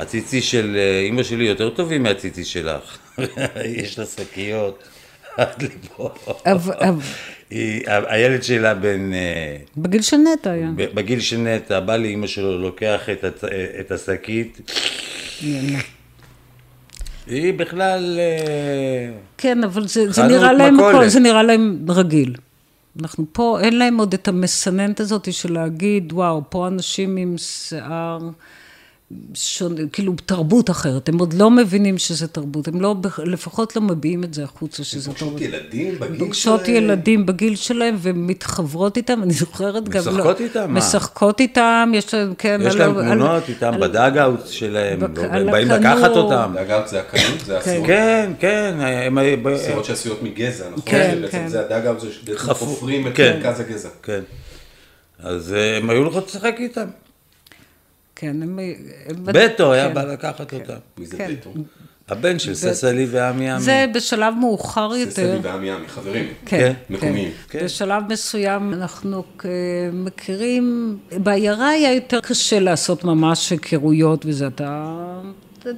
הציצי 0.01 0.41
של 0.43 0.77
אה, 0.77 1.01
אימא 1.01 1.23
שלי 1.23 1.45
יותר 1.45 1.71
טובים 1.71 2.03
מהציצי 2.03 2.45
שלך. 2.45 2.99
יש 3.81 3.99
לה 3.99 4.05
שקיות 4.07 4.83
עד 5.37 5.63
לפה. 5.63 6.11
היא- 7.51 7.83
הילד 7.89 8.43
שלה 8.43 8.75
בן... 8.75 9.13
אה, 9.13 9.57
בגיל 9.77 10.03
של 10.03 10.17
נטע 10.17 10.51
היה. 10.51 10.69
בגיל 10.77 11.21
של 11.21 11.37
נטע, 11.39 11.81
בא 11.81 11.97
לאימא 11.97 12.27
שלו, 12.27 12.59
לוקח 12.59 13.01
את 13.13 13.25
הצ- 13.25 13.45
את 13.81 13.93
השקית. 13.93 14.71
היא 17.27 17.55
בכלל... 17.57 18.19
אה, 18.19 19.13
כן, 19.39 19.65
אבל 19.65 19.87
זה, 19.89 20.11
זה 20.13 20.23
נראה 20.23 20.53
להם 20.53 20.77
זה 21.09 21.21
נראה 21.21 21.43
להם 21.43 21.79
רגיל. 21.89 22.35
אנחנו 23.03 23.25
פה, 23.33 23.59
אין 23.61 23.79
להם 23.79 23.99
עוד 23.99 24.15
את 24.15 24.29
המסננת 24.29 25.01
הזאת 25.01 25.33
של 25.33 25.53
להגיד, 25.53 26.13
וואו, 26.13 26.43
פה 26.49 26.67
אנשים 26.69 27.17
עם 27.17 27.35
שיער 27.39 28.19
שונה, 29.35 29.81
כאילו 29.93 30.15
תרבות 30.27 30.71
אחרת, 30.71 31.09
הם 31.09 31.19
עוד 31.19 31.33
לא 31.33 31.51
מבינים 31.51 31.99
שזה 31.99 32.27
תרבות, 32.29 32.69
הם 32.69 32.81
לא, 32.81 32.95
לפחות 33.25 33.77
לא 33.77 33.83
מביעים 33.83 34.25
את 34.25 34.35
זה 34.35 34.45
החוצה 34.45 34.85
שזה 34.85 35.13
תרבות. 35.13 35.19
פוגשות 35.33 35.41
ילדים 35.41 35.95
בגיל 35.99 36.09
שלהם? 36.09 36.19
פוגשות 36.19 36.69
ילדים 36.69 37.27
בגיל 37.27 37.57
שלהם 37.57 37.97
ומתחברות 38.03 38.97
איתם, 38.97 39.23
אני 39.23 39.33
זוכרת 39.33 39.89
גם, 39.89 40.03
לא, 40.07 40.13
משחקות 40.13 40.41
איתם? 40.41 40.61
מה? 40.73 40.79
משחקות 40.79 41.41
איתם, 41.41 41.93
יש 41.95 42.15
להם, 42.15 42.35
כן, 42.39 42.61
יש 42.65 42.75
להם 42.75 42.97
על- 42.99 43.05
תמונות 43.05 43.49
איתם 43.49 43.75
על- 43.75 43.81
ב 43.89 43.97
dugout 43.97 44.47
שלהם, 44.47 44.99
באים. 45.51 45.69
לקחת 45.69 46.11
אותם. 46.11 46.53
dugout 46.55 46.89
זה 46.89 47.01
הקנות, 47.01 47.41
זה 47.47 47.59
הסירות. 47.59 47.87
כן, 47.87 48.33
כן. 48.41 48.75
סירות 49.57 49.85
שעשויות 49.85 50.23
מגזע, 50.23 50.65
נכון? 50.69 50.83
כן, 50.87 51.19
כן. 51.31 51.49
זה 51.49 51.65
חפו- 52.37 52.55
חופרים 52.67 53.07
את 53.07 53.13
כן. 53.17 53.41
מרכז 53.45 53.61
הגזע. 53.61 53.89
כן. 54.03 54.21
אז 55.19 55.53
אה, 55.53 55.77
הם 55.77 55.91
היו 55.91 55.99
הולכות 55.99 56.27
לשחק 56.29 56.55
איתם. 56.59 56.87
כן, 58.21 58.43
הם... 58.43 58.59
בטו 59.25 59.73
היה 59.73 59.89
כן. 59.89 59.95
בא 59.95 60.03
לקחת 60.03 60.53
אותם. 60.53 60.75
מי 60.99 61.07
זה 61.07 61.17
כן. 61.17 61.35
בטו? 61.41 61.51
הבן 62.09 62.39
של 62.39 62.55
ססלי 62.55 63.07
ועמי 63.11 63.51
עמי. 63.51 63.63
זה 63.63 63.87
בשלב 63.95 64.35
מאוחר 64.35 64.91
יותר. 64.95 65.13
ססלי 65.13 65.39
ועמי 65.43 65.71
עמי, 65.71 65.89
חברים. 65.89 66.27
כן, 66.47 66.73
מקומיים. 66.91 67.31
כן. 67.49 67.65
בשלב 67.65 68.03
מסוים 68.09 68.75
אנחנו 68.75 69.25
מכירים, 69.93 70.99
בעיירה 71.13 71.69
היה 71.69 71.95
יותר 71.95 72.21
קשה 72.21 72.61
לעשות 72.61 73.05
ממש 73.05 73.51
היכרויות 73.51 74.27
וזה, 74.27 74.47
אתה... 74.47 74.95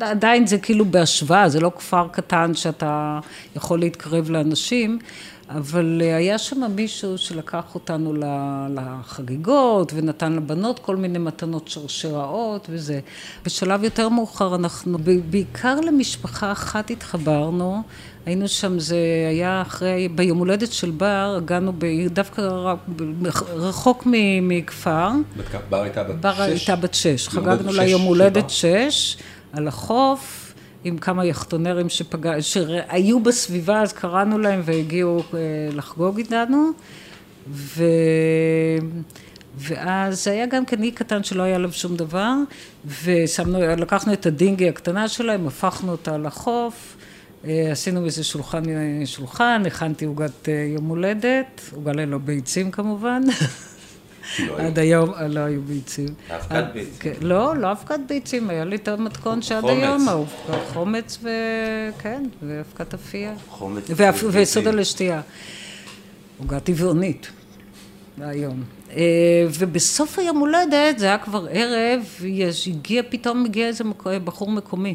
עדיין 0.01 0.47
זה 0.47 0.59
כאילו 0.59 0.85
בהשוואה, 0.85 1.49
זה 1.49 1.61
לא 1.61 1.73
כפר 1.79 2.09
קטן 2.13 2.55
שאתה 2.55 3.21
יכול 3.57 3.81
להתקרב 3.81 4.31
לאנשים, 4.31 4.99
אבל 5.51 6.03
אה, 6.05 6.17
היה 6.17 6.39
שם 6.39 6.61
מישהו 6.75 7.19
שלקח 7.19 7.75
אותנו 7.75 8.15
לחגיגות 8.75 9.93
ונתן 9.97 10.33
לבנות 10.33 10.79
כל 10.79 10.97
מיני 10.97 11.19
מתנות 11.19 11.69
שרשראות 11.69 12.67
וזה. 12.71 13.01
בשלב 13.45 13.85
יותר 13.85 14.09
מאוחר 14.09 14.55
אנחנו, 14.55 14.99
בעיקר 15.31 15.81
למשפחה 15.81 16.53
אחת 16.53 16.91
התחברנו, 16.91 17.83
היינו 18.27 18.49
שם, 18.49 18.79
זה 18.79 18.97
היה 19.29 19.63
אחרי, 19.63 20.09
ביום 20.09 20.39
הולדת 20.39 20.73
של 20.73 20.91
בר, 20.91 21.35
הגענו 21.37 21.73
ב- 21.79 22.07
דווקא 22.09 22.41
רחוק 23.55 24.07
מ- 24.07 24.49
מכפר. 24.49 25.09
בת 25.37 25.45
בר 25.71 25.83
הייתה 25.83 26.05
בת 26.05 26.15
בר 26.15 26.33
שש? 26.35 26.41
הייתה 26.41 26.77
בת 26.77 26.95
שש, 26.95 27.29
חגגנו 27.29 27.73
לה 27.73 27.85
יום 27.87 28.03
הולדת 28.03 28.43
בר. 28.43 28.49
שש, 28.49 29.17
על 29.53 29.69
החוף, 29.69 30.42
עם 30.85 30.99
כמה 30.99 31.25
יחטונרים 31.25 31.89
שפגע, 31.89 32.33
שהיו 32.41 33.21
בסביבה, 33.21 33.83
אז 33.83 33.93
קראנו 33.93 34.39
להם 34.39 34.61
והגיעו 34.65 35.19
אה, 35.19 35.39
לחגוג 35.73 36.19
איתנו, 36.19 36.71
ו... 37.51 37.85
ואז 39.57 40.29
היה 40.29 40.47
גם 40.47 40.65
כן 40.65 40.83
אי 40.83 40.91
קטן 40.91 41.25
שלא 41.25 41.43
היה 41.43 41.55
עליו 41.55 41.73
שום 41.73 41.97
דבר, 41.97 42.35
ושמנו, 43.05 43.61
לקחנו 43.61 44.13
את 44.13 44.27
הדינגי 44.27 44.69
הקטנה 44.69 45.09
שלהם, 45.09 45.47
הפכנו 45.47 45.93
אותה 45.93 46.19
לחוף, 46.19 46.97
אה, 47.45 47.73
עשינו 47.73 48.01
מזה 48.01 48.25
שולחן, 48.25 48.63
אה, 48.69 49.07
שולחן, 49.07 49.63
הכנתי 49.67 50.05
עוגת 50.05 50.49
יום 50.75 50.87
הולדת, 50.87 51.61
עוגה 51.75 51.93
ללא 51.93 52.19
ביצים 52.19 52.71
כמובן. 52.71 53.23
לא. 54.49 54.59
עד 54.59 54.79
היום 54.79 55.15
אה, 55.15 55.29
לא 55.29 55.41
היו 55.41 55.63
ביצים. 55.63 56.09
אבקת 56.31 56.53
עד- 56.53 56.73
ביצים. 56.73 56.93
כן, 57.01 57.13
לא, 57.21 57.57
לא 57.57 57.73
אבקת 57.73 57.99
ביצים, 58.09 58.51
היה 58.51 58.65
לי 58.65 58.77
את 58.77 58.89
המתכון 58.89 59.43
שעד. 59.43 59.65
היום, 59.65 60.07
חומץ 60.73 61.19
ו... 61.23 61.29
כן, 61.99 62.23
ואבקת 62.43 62.95
אפייה. 62.95 63.35
חומץ. 63.49 63.91
וסודה 64.31 64.71
לשתייה. 64.71 65.21
עוגה 66.39 66.61
טבעונית, 66.61 67.31
היום. 68.21 68.63
אה, 68.97 69.03
ובסוף 69.59 70.19
היום 70.19 70.39
הולדת, 70.39 70.99
זה 70.99 71.07
היה 71.07 71.19
כבר 71.19 71.47
ערב, 71.51 72.01
יש, 72.25 72.69
הגיע, 72.69 73.03
פתאום 73.11 73.45
הגיע 73.45 73.67
איזה 73.67 73.85
בחור 74.25 74.51
מקומי. 74.51 74.95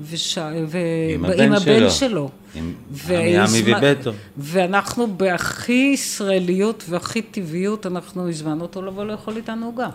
וש... 0.00 0.38
ו... 0.66 0.78
עם 1.14 1.24
עם 1.24 1.52
הבן 1.52 1.78
שלו. 1.78 1.90
שלו. 1.90 2.30
עם 2.54 2.74
עמי 3.08 3.38
עמי 3.38 3.74
ובטו. 3.74 4.10
ואנחנו 4.36 5.16
בהכי 5.16 5.90
ישראליות 5.94 6.84
והכי 6.88 7.22
טבעיות, 7.22 7.86
אנחנו 7.86 8.28
הזמנו 8.28 8.62
אותו 8.62 8.82
לבוא 8.82 9.04
לאכול 9.04 9.36
איתנו 9.36 9.66
עוגה. 9.66 9.88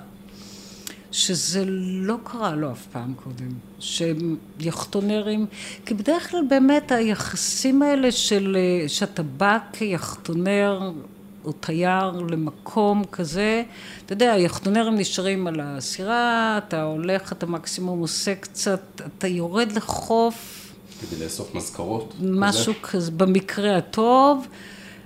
שזה 1.11 1.63
לא 1.67 2.15
קרה 2.23 2.55
לו 2.55 2.71
אף 2.71 2.85
פעם 2.91 3.13
קודם, 3.13 3.53
שיחטונרים, 4.59 5.45
כי 5.85 5.93
בדרך 5.93 6.31
כלל 6.31 6.41
באמת 6.49 6.91
היחסים 6.91 7.81
האלה 7.81 8.11
של, 8.11 8.57
אה, 8.59 8.89
שאתה 8.89 9.23
בא 9.23 9.57
כיחטונר 9.73 10.91
או 11.45 11.51
תייר 11.51 12.11
למקום 12.11 13.03
כזה, 13.11 13.63
אתה 14.05 14.13
יודע, 14.13 14.33
היחטונרים 14.33 14.95
נשארים 14.95 15.47
על 15.47 15.59
הסירה, 15.63 16.59
אתה 16.67 16.83
הולך, 16.83 17.31
אתה 17.31 17.45
מקסימום 17.45 17.99
עושה 17.99 18.35
קצת, 18.35 18.81
אתה 19.17 19.27
יורד 19.27 19.71
לחוף, 19.71 20.65
כדי 21.01 21.23
לאסוף 21.25 21.55
מזכרות. 21.55 22.13
משהו 22.21 22.73
כזה, 22.81 23.11
במקרה 23.11 23.77
הטוב, 23.77 24.47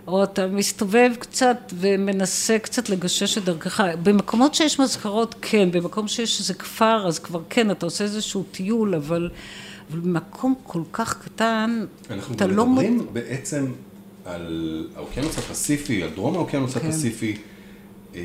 או 0.07 0.23
אתה 0.23 0.47
מסתובב 0.47 1.11
קצת 1.19 1.57
ומנסה 1.73 2.59
קצת 2.59 2.89
לגשש 2.89 3.37
את 3.37 3.45
דרכך. 3.45 3.83
במקומות 4.03 4.55
שיש 4.55 4.79
מזכרות, 4.79 5.35
כן, 5.41 5.71
במקום 5.71 6.07
שיש 6.07 6.39
איזה 6.39 6.53
כפר, 6.53 7.07
אז 7.07 7.19
כבר 7.19 7.41
כן, 7.49 7.71
אתה 7.71 7.85
עושה 7.85 8.03
איזשהו 8.03 8.43
טיול, 8.51 8.95
אבל, 8.95 9.29
אבל 9.91 9.99
במקום 9.99 10.55
כל 10.63 10.81
כך 10.93 11.21
קטן, 11.23 11.85
אנחנו 12.09 12.35
אתה 12.35 12.47
לא... 12.47 12.65
מדברים 12.65 12.97
מוד- 12.97 13.13
בעצם 13.13 13.65
על 14.25 14.47
האוקיינוס 14.95 15.37
הפסיפי, 15.37 16.03
על 16.03 16.09
דרום 16.09 16.35
האוקיינוס 16.35 16.77
כן. 16.77 16.87
הפסיפי. 16.87 17.37
אה, 18.15 18.21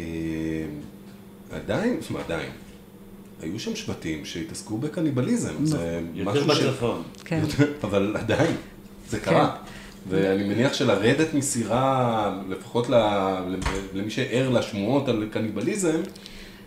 עדיין, 1.51 1.97
זאת 2.01 2.11
אומרת 2.11 2.25
עדיין, 2.25 2.51
היו 3.43 3.59
שם 3.61 3.77
שבטים 3.77 4.25
שהתעסקו 4.25 4.79
בקניבליזם. 4.79 5.65
זה 5.67 6.01
יותר 6.15 6.45
משהו 6.45 6.63
ש- 6.63 6.65
בצפון. 6.67 7.03
כן. 7.25 7.43
אבל 7.85 8.17
עדיין, 8.19 8.57
זה 9.09 9.21
קרה. 9.21 9.57
ואני 10.09 10.45
מניח 10.45 10.75
שלרדת 10.75 11.35
מסירה, 11.35 12.41
לפחות 12.49 12.91
ל- 12.91 13.55
למי 13.95 14.11
שער 14.11 14.49
לשמועות 14.51 15.09
על 15.09 15.27
קניבליזם, 15.33 16.01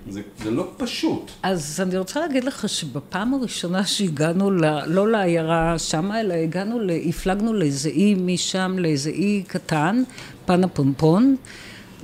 זה, 0.10 0.22
זה 0.44 0.52
לא 0.52 0.68
פשוט. 0.78 1.32
אז 1.44 1.80
אני 1.84 1.98
רוצה 1.98 2.20
להגיד 2.20 2.44
לך 2.44 2.70
שבפעם 2.70 3.34
הראשונה 3.34 3.86
שהגענו, 3.86 4.52
ל, 4.52 4.86
לא 4.86 5.12
לעיירה 5.12 5.80
שמה, 5.80 6.22
אלא 6.22 6.34
הגענו, 6.34 6.80
ל, 6.80 6.92
הפלגנו 7.10 7.54
לאיזה 7.54 7.90
אי 7.90 8.16
משם, 8.16 8.76
לאיזה 8.80 9.10
אי 9.10 9.44
קטן, 9.48 10.04
פנה 10.46 10.68
פונפון, 10.68 11.36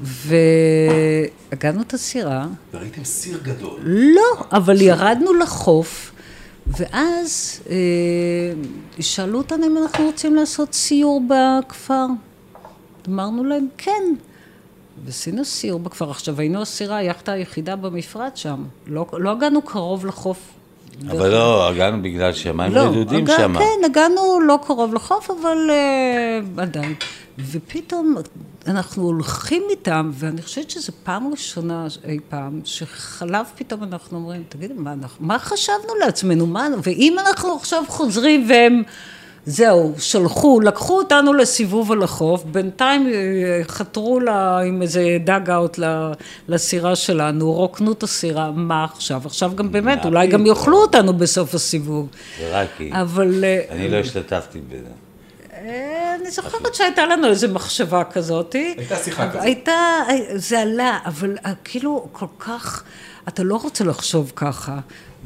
והגענו 0.02 1.82
את 1.82 1.94
הסירה, 1.94 2.48
וראיתם 2.74 3.04
סיר 3.04 3.40
גדול. 3.44 3.80
לא, 3.84 4.46
אבל 4.52 4.82
ירדנו 4.82 5.34
לחוף, 5.34 6.12
ואז 6.68 7.62
אה, 7.70 7.76
שאלו 9.00 9.38
אותנו 9.38 9.66
אם 9.68 9.78
אנחנו 9.78 10.06
רוצים 10.06 10.36
לעשות 10.36 10.74
סיור 10.74 11.22
בכפר. 11.30 12.06
אמרנו 13.08 13.44
להם, 13.44 13.68
כן. 13.78 14.04
ועשינו 15.06 15.46
סיור 15.46 15.80
בכפר. 15.80 16.10
עכשיו, 16.12 16.40
היינו 16.40 16.62
הסירה, 16.62 16.98
היאכטה 16.98 17.32
היחידה 17.32 17.76
במפרץ 17.76 18.38
שם. 18.38 18.64
לא, 18.88 19.06
לא 19.14 19.32
הגענו 19.32 19.62
קרוב 19.62 20.06
לחוף. 20.06 20.40
אבל 21.12 21.30
לא, 21.32 21.70
הגענו 21.70 22.02
בגלל 22.02 22.34
שהמים 22.34 22.78
רדודים 22.78 23.24
הגע- 23.26 23.38
שם. 23.38 23.54
כן, 23.60 23.86
הגענו 23.86 24.40
לא 24.48 24.60
קרוב 24.68 24.94
לחוף, 24.94 25.32
אבל 25.42 25.58
uh, 25.70 26.62
עדיין. 26.62 26.96
ופתאום 27.52 28.16
אנחנו 28.68 29.04
הולכים 29.04 29.64
איתם, 29.70 30.12
ואני 30.14 30.42
חושבת 30.42 30.70
שזו 30.70 30.92
פעם 31.04 31.28
ראשונה 31.32 31.88
אי 32.08 32.20
פעם, 32.30 32.62
שחלב 32.64 33.46
פתאום 33.56 33.84
אנחנו 33.84 34.18
אומרים, 34.18 34.44
תגידו, 34.50 34.74
מה, 34.78 34.94
אנחנו, 34.94 35.26
מה 35.26 35.40
חשבנו 35.40 35.96
לעצמנו? 36.06 36.48
מה, 36.48 36.68
ואם 36.84 37.16
אנחנו 37.28 37.56
עכשיו 37.56 37.84
חוזרים 37.88 38.46
והם... 38.50 38.84
זהו, 39.50 39.94
שלחו, 40.00 40.60
לקחו 40.60 40.98
אותנו 40.98 41.34
לסיבוב 41.34 41.92
על 41.92 42.04
החוף, 42.04 42.44
בינתיים 42.44 43.08
אה, 43.08 43.62
חתרו 43.68 44.20
לה 44.20 44.60
עם 44.60 44.82
איזה 44.82 45.18
dugout 45.24 45.80
ל- 45.80 46.12
לסירה 46.50 46.96
שלנו, 46.96 47.52
רוקנו 47.54 47.92
את 47.92 48.04
הסירה, 48.04 48.52
מה 48.52 48.84
עכשיו? 48.84 49.22
עכשיו 49.26 49.52
גם 49.56 49.72
באמת, 49.72 50.06
אולי 50.06 50.28
גם? 50.28 50.46
יאכלו 50.46 50.78
אותנו 50.82 51.14
בסוף 51.14 51.54
הסיבוב. 51.56 52.08
זה 52.40 52.50
רק 52.62 52.68
כי. 52.78 52.92
אבל... 52.94 53.44
אה, 53.44 53.62
אני 53.70 53.90
לא 53.90 53.98
השתתפתי 53.98 54.60
בזה. 54.70 54.90
אה, 55.54 56.16
אני 56.22 56.32
זוכרת 56.32 56.76
שהייתה 56.76 57.06
לנו 57.06 57.28
איזו 57.28 57.48
מחשבה 57.50 58.04
כזאת. 58.04 58.54
הייתה 58.54 58.96
שיחה 58.96 59.30
כזאת. 59.30 59.42
הייתה, 59.44 59.74
זה 60.36 60.60
עלה, 60.60 61.00
אבל 61.06 61.36
כאילו 61.64 62.08
כל 62.12 62.26
כך, 62.40 62.84
אתה 63.28 63.44
לא 63.44 63.56
רוצה 63.56 63.84
לחשוב 63.84 64.32
ככה. 64.36 64.80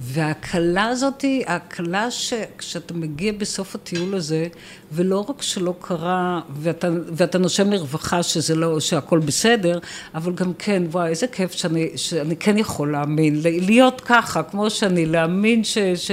וההקלה 0.04 0.86
הזאת, 0.86 1.26
ההקלה 1.46 2.12
שכשאתה 2.12 2.94
מגיע 2.94 3.32
בסוף 3.38 3.76
הטיול 3.76 4.16
הזה, 4.16 4.48
ולא 4.92 5.26
רק 5.30 5.42
שלא 5.42 5.74
קרה, 5.82 6.42
ואתה, 6.56 6.90
ואתה 7.14 7.38
נושם 7.38 7.72
לרווחה 7.72 8.24
שזה 8.24 8.56
לא, 8.56 8.80
שהכל 8.80 9.20
בסדר, 9.20 9.80
אבל 10.16 10.34
גם 10.34 10.54
כן, 10.54 10.84
וואי, 10.92 11.10
איזה 11.10 11.28
כיף 11.28 11.52
שאני, 11.52 11.90
שאני 11.96 12.36
כן 12.36 12.58
יכול 12.58 12.92
להאמין, 12.92 13.42
להיות 13.42 14.02
ככה, 14.06 14.44
כמו 14.44 14.70
שאני, 14.70 15.06
להאמין, 15.06 15.64
ש, 15.64 15.78
ש, 15.78 16.12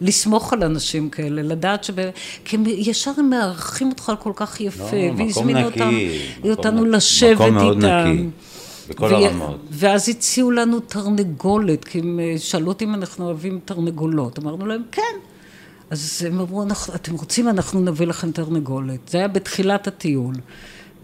לסמוך 0.00 0.52
על 0.52 0.64
אנשים 0.64 1.10
כאלה, 1.10 1.42
לדעת 1.42 1.84
שב... 1.84 1.94
כי 2.44 2.56
הם 2.56 2.64
ישר 2.66 3.10
הם 3.18 3.30
מארחים 3.30 3.88
אותך 3.88 4.12
כל 4.18 4.32
כך 4.36 4.60
יפה, 4.60 4.96
לא, 4.96 5.22
והזמינו 5.22 5.64
אותם, 5.64 5.90
אותנו 6.44 6.84
נקי, 6.84 6.96
לשבת 6.96 7.40
מקום 7.40 7.54
מאוד 7.54 7.84
איתם. 7.84 8.12
נקי. 8.12 8.51
בכל 8.88 9.04
ו- 9.04 9.14
הרמות. 9.16 9.60
ואז 9.70 10.08
הציעו 10.08 10.50
לנו 10.50 10.80
תרנגולת, 10.80 11.84
כי 11.84 11.98
הם 11.98 12.20
אה, 12.20 12.34
שאלו 12.38 12.68
אותי 12.68 12.84
אם 12.84 12.94
אנחנו 12.94 13.24
אוהבים 13.24 13.60
תרנגולות. 13.64 14.38
אמרנו 14.38 14.66
להם, 14.66 14.82
כן. 14.92 15.02
אז 15.90 16.24
הם 16.26 16.40
אמרו, 16.40 16.62
"אנחנו- 16.62 16.94
אתם 16.94 17.12
רוצים, 17.14 17.48
אנחנו 17.48 17.80
נביא 17.80 18.06
לכם 18.06 18.32
תרנגולת. 18.32 19.08
זה 19.08 19.18
היה 19.18 19.28
בתחילת 19.28 19.86
הטיול. 19.86 20.34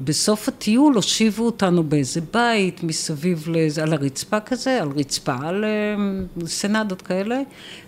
בסוף 0.01 0.49
הטיול 0.49 0.95
הושיבו 0.95 1.47
אותנו 1.47 1.85
באיזה 1.85 2.21
בית 2.33 2.83
מסביב 2.83 3.49
לזה, 3.51 3.83
על 3.83 3.93
הרצפה 3.93 4.41
כזה, 4.41 4.83
על 4.83 4.88
רצפה, 4.97 5.35
על 5.43 5.64
אה, 5.64 5.97
סנדות 6.47 7.03
כאלה, 7.03 7.41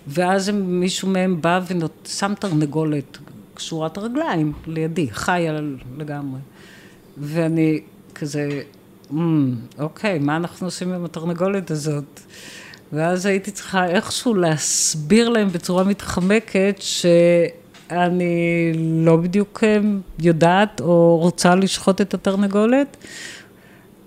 ואז 0.07 0.47
הם, 0.49 0.79
מישהו 0.79 1.07
מהם 1.07 1.41
בא 1.41 1.61
ושם 2.05 2.33
תרנגולת 2.39 3.17
קשורת 3.53 3.97
רגליים 3.97 4.53
לידי, 4.67 5.07
חיה 5.11 5.59
לגמרי. 5.97 6.39
ואני 7.17 7.81
כזה, 8.15 8.61
"מ, 9.13 9.55
אוקיי, 9.79 10.19
מה 10.19 10.35
אנחנו 10.35 10.67
עושים 10.67 10.93
עם 10.93 11.05
התרנגולת 11.05 11.71
הזאת? 11.71 12.19
ואז 12.93 13.25
הייתי 13.25 13.51
צריכה 13.51 13.85
איכשהו 13.85 14.33
להסביר 14.33 15.29
להם 15.29 15.49
בצורה 15.49 15.83
מתחמקת 15.83 16.75
שאני 16.79 18.71
לא 19.05 19.15
בדיוק 19.15 19.63
אה, 19.63 19.79
יודעת 20.19 20.81
או 20.81 21.17
רוצה 21.17 21.55
לשחוט 21.55 22.01
את 22.01 22.13
התרנגולת. 22.13 22.97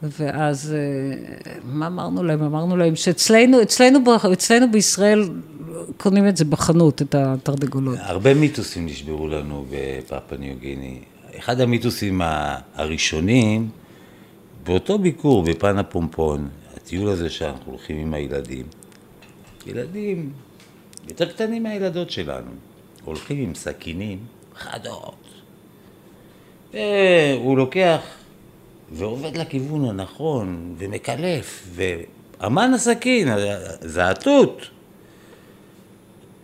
ואז 0.02 0.74
אה, 0.74 1.16
מה 1.64 1.86
אמרנו 1.86 2.22
להם? 2.22 2.42
אמרנו 2.42 2.76
להם 2.76 2.96
שאצלנו 2.96 3.62
אצלנו, 3.62 3.98
אצלנו 4.32 4.70
בישראל 4.72 5.28
קונים 5.96 6.28
את 6.28 6.36
זה 6.36 6.44
בחנות, 6.44 7.02
את 7.02 7.14
התרנגולות. 7.14 7.98
הרבה 8.00 8.34
מיתוסים 8.34 8.86
נשברו 8.86 9.28
לנו 9.28 9.66
בפאפה 9.70 10.36
ניו 10.36 10.54
גיני. 10.60 10.98
אחד 11.38 11.60
המיתוסים 11.60 12.20
הראשונים, 12.74 13.68
באותו 14.64 14.98
ביקור 14.98 15.42
בפן 15.42 15.78
הפומפון, 15.78 16.48
הטיול 16.76 17.08
הזה 17.08 17.30
שאנחנו 17.30 17.72
הולכים 17.72 17.96
עם 17.96 18.14
הילדים, 18.14 18.66
ילדים 19.66 20.32
יותר 21.08 21.32
קטנים 21.32 21.62
מהילדות 21.62 22.10
שלנו, 22.10 22.50
הולכים 23.04 23.42
עם 23.42 23.54
סכינים 23.54 24.18
חדות. 24.54 25.14
והוא 26.72 27.58
לוקח 27.58 28.00
ועובד 28.92 29.36
לכיוון 29.36 29.84
הנכון, 29.84 30.74
ומקלף, 30.78 31.66
ואמן 31.74 32.74
הסכין, 32.74 33.28
זה 33.80 34.10
התות. 34.10 34.68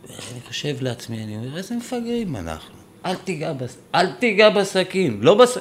אני 0.08 0.40
חושב 0.40 0.76
לעצמי, 0.80 1.24
אני 1.24 1.36
אומר, 1.36 1.56
איזה 1.56 1.76
מפגרים 1.76 2.36
אנחנו. 2.36 2.74
אל 3.06 3.14
תיגע, 3.14 3.52
בס... 3.52 3.76
אל 3.94 4.12
תיגע 4.12 4.50
בסכין, 4.50 5.18
לא 5.20 5.34
בס... 5.34 5.58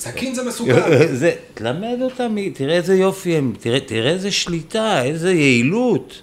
סכין 0.00 0.34
זה 0.34 0.42
מסוכן. 0.42 1.14
זה, 1.14 1.32
תלמד 1.54 1.98
אותם, 2.02 2.36
תראה 2.54 2.76
איזה 2.76 2.94
יופי 2.94 3.36
הם, 3.36 3.52
תראה, 3.60 3.80
תראה 3.80 4.10
איזה 4.10 4.30
שליטה, 4.30 5.02
איזה 5.02 5.32
יעילות. 5.32 6.22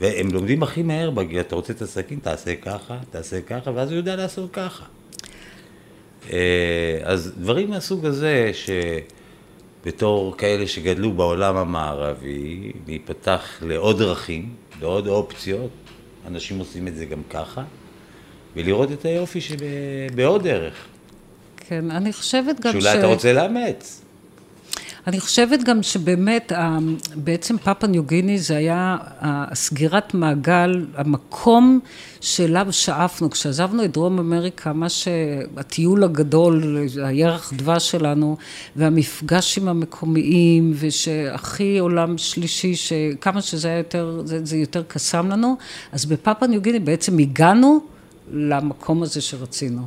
והם 0.00 0.30
לומדים 0.32 0.62
הכי 0.62 0.82
מהר 0.82 1.10
בגיל, 1.10 1.40
אתה 1.40 1.54
רוצה 1.54 1.72
את 1.72 1.82
הסכין, 1.82 2.18
תעשה 2.22 2.56
ככה, 2.56 2.98
תעשה 3.10 3.40
ככה, 3.40 3.70
ואז 3.74 3.90
הוא 3.90 3.96
יודע 3.96 4.16
לעשות 4.16 4.50
ככה. 4.52 4.84
אה, 6.32 6.98
אז 7.02 7.32
דברים 7.38 7.70
מהסוג 7.70 8.06
הזה, 8.06 8.50
שבתור 9.82 10.36
כאלה 10.36 10.66
שגדלו 10.66 11.12
בעולם 11.12 11.56
המערבי, 11.56 12.72
להיפתח 12.86 13.58
לעוד 13.62 13.98
דרכים, 13.98 14.54
לעוד 14.80 15.06
אופציות, 15.06 15.70
אנשים 16.26 16.58
עושים 16.58 16.88
את 16.88 16.96
זה 16.96 17.04
גם 17.04 17.22
ככה, 17.30 17.62
ולראות 18.56 18.92
את 18.92 19.04
היופי 19.04 19.40
שבעוד 19.40 20.42
דרך, 20.42 20.86
כן, 21.68 21.90
אני 21.90 22.12
חושבת 22.12 22.60
גם 22.60 22.72
שאולי 22.72 22.98
אתה 22.98 23.06
רוצה 23.06 23.32
לאמץ. 23.32 24.02
אני 25.06 25.20
חושבת 25.20 25.62
גם 25.62 25.82
שבאמת, 25.82 26.52
ה- 26.52 26.78
בעצם 27.14 27.58
פאפה 27.58 27.86
ניו 27.86 28.02
גיני 28.04 28.38
זה 28.38 28.56
היה 28.56 28.96
הסגירת 29.20 30.14
מעגל, 30.14 30.86
המקום 30.94 31.80
שאליו 32.20 32.66
שאפנו. 32.70 33.30
כשעזבנו 33.30 33.84
את 33.84 33.92
דרום 33.92 34.18
אמריקה, 34.18 34.72
מה 34.72 34.88
שהטיול 34.88 36.04
הגדול, 36.04 36.78
הירח 37.04 37.52
דבש 37.56 37.90
שלנו, 37.90 38.36
והמפגש 38.76 39.58
עם 39.58 39.68
המקומיים, 39.68 40.72
ושהכי 40.78 41.78
עולם 41.78 42.18
שלישי, 42.18 42.74
שכמה 42.76 43.42
שזה 43.42 43.68
היה 43.68 43.78
יותר, 43.78 44.22
זה, 44.24 44.44
זה 44.44 44.56
יותר 44.56 44.82
קסם 44.88 45.28
לנו, 45.30 45.56
אז 45.92 46.04
בפאפה 46.04 46.46
ניו 46.46 46.60
גיני 46.62 46.78
בעצם 46.80 47.18
הגענו 47.18 47.80
למקום 48.32 49.02
הזה 49.02 49.20
שרצינו. 49.20 49.82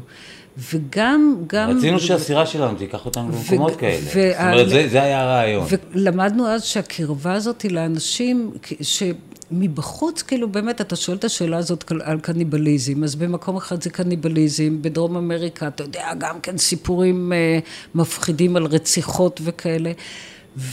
וגם, 0.57 1.35
גם... 1.47 1.77
רצינו 1.77 1.99
שהסירה 1.99 2.45
שלנו 2.45 2.77
תיקח 2.77 3.05
אותנו 3.05 3.31
במקומות 3.31 3.71
ו- 3.73 3.77
כאלה. 3.77 3.97
ו- 4.15 4.31
זאת 4.31 4.41
אומרת, 4.41 4.69
זה- 4.69 4.87
זה 4.89 5.03
היה 5.03 5.21
הרעיון. 5.21 5.67
ולמדנו 5.93 6.47
אז 6.47 6.63
שהקרבה 6.63 7.33
הזאת 7.33 7.61
היא 7.61 7.71
לאנשים 7.71 8.51
שמבחוץ, 8.81 10.21
כאילו 10.21 10.49
באמת, 10.49 10.81
אתה 10.81 10.95
שואל 10.95 11.17
את 11.17 11.23
השאלה 11.23 11.57
הזאת 11.57 11.91
על 12.03 12.19
קניבליזם, 12.19 13.03
אז 13.03 13.15
במקום 13.15 13.57
אחד 13.57 13.83
זה 13.83 13.89
קניבליזם, 13.89 14.81
בדרום 14.81 15.17
אמריקה, 15.17 15.67
אתה 15.67 15.83
יודע, 15.83 16.07
גם 16.17 16.39
כן 16.39 16.57
סיפורים 16.57 17.33
אה, 17.33 17.59
מפחידים 17.95 18.55
על 18.55 18.65
רציחות 18.65 19.39
וכאלה. 19.43 19.91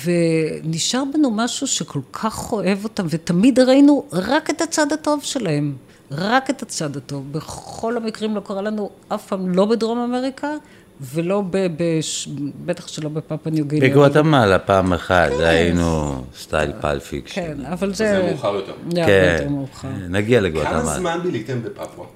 ונשאר 0.05 1.03
בנו 1.15 1.31
משהו 1.31 1.67
שכל 1.67 2.01
כך 2.13 2.53
אוהב 2.53 2.85
אותם, 2.85 3.07
ותמיד 3.11 3.59
ראינו 3.59 4.05
רק 4.13 4.51
את 4.51 4.61
הצד 4.61 4.93
הטוב 4.93 5.21
שלהם. 5.23 5.73
רק 6.19 6.51
את 6.51 6.63
הצד 6.63 6.97
הטוב. 6.97 7.33
בכל 7.33 7.97
המקרים 7.97 8.35
לא 8.35 8.41
קרה 8.41 8.63
לנו 8.63 8.91
אף 9.09 9.27
פעם, 9.27 9.55
לא 9.55 9.65
בדרום 9.65 9.99
אמריקה, 9.99 10.49
ולא 11.01 11.43
ב... 11.51 11.67
בש... 11.77 12.29
בטח 12.65 12.89
שלא 12.89 13.09
בפאפה 13.09 13.51
ניו 13.51 13.65
גיני. 13.65 13.91
בגואטמלה 13.91 14.59
פעם 14.59 14.93
אחת 14.93 15.31
היינו 15.39 16.23
סטייל 16.37 16.73
Pulp 16.81 16.99
Fiction. 16.99 17.35
כן, 17.35 17.67
אבל 17.67 17.95
זה... 17.95 17.95
זה 18.23 18.29
מאוחר 18.31 18.55
יותר. 18.55 18.73
כן, 18.95 19.37
יותר 19.39 19.49
מאוחר. 19.49 19.89
נגיע 20.09 20.39
כמה 20.41 20.49
לגואטמלה. 20.49 20.83
זמן 20.85 21.19
ביליתם 21.23 21.63
בפפואה? 21.63 22.07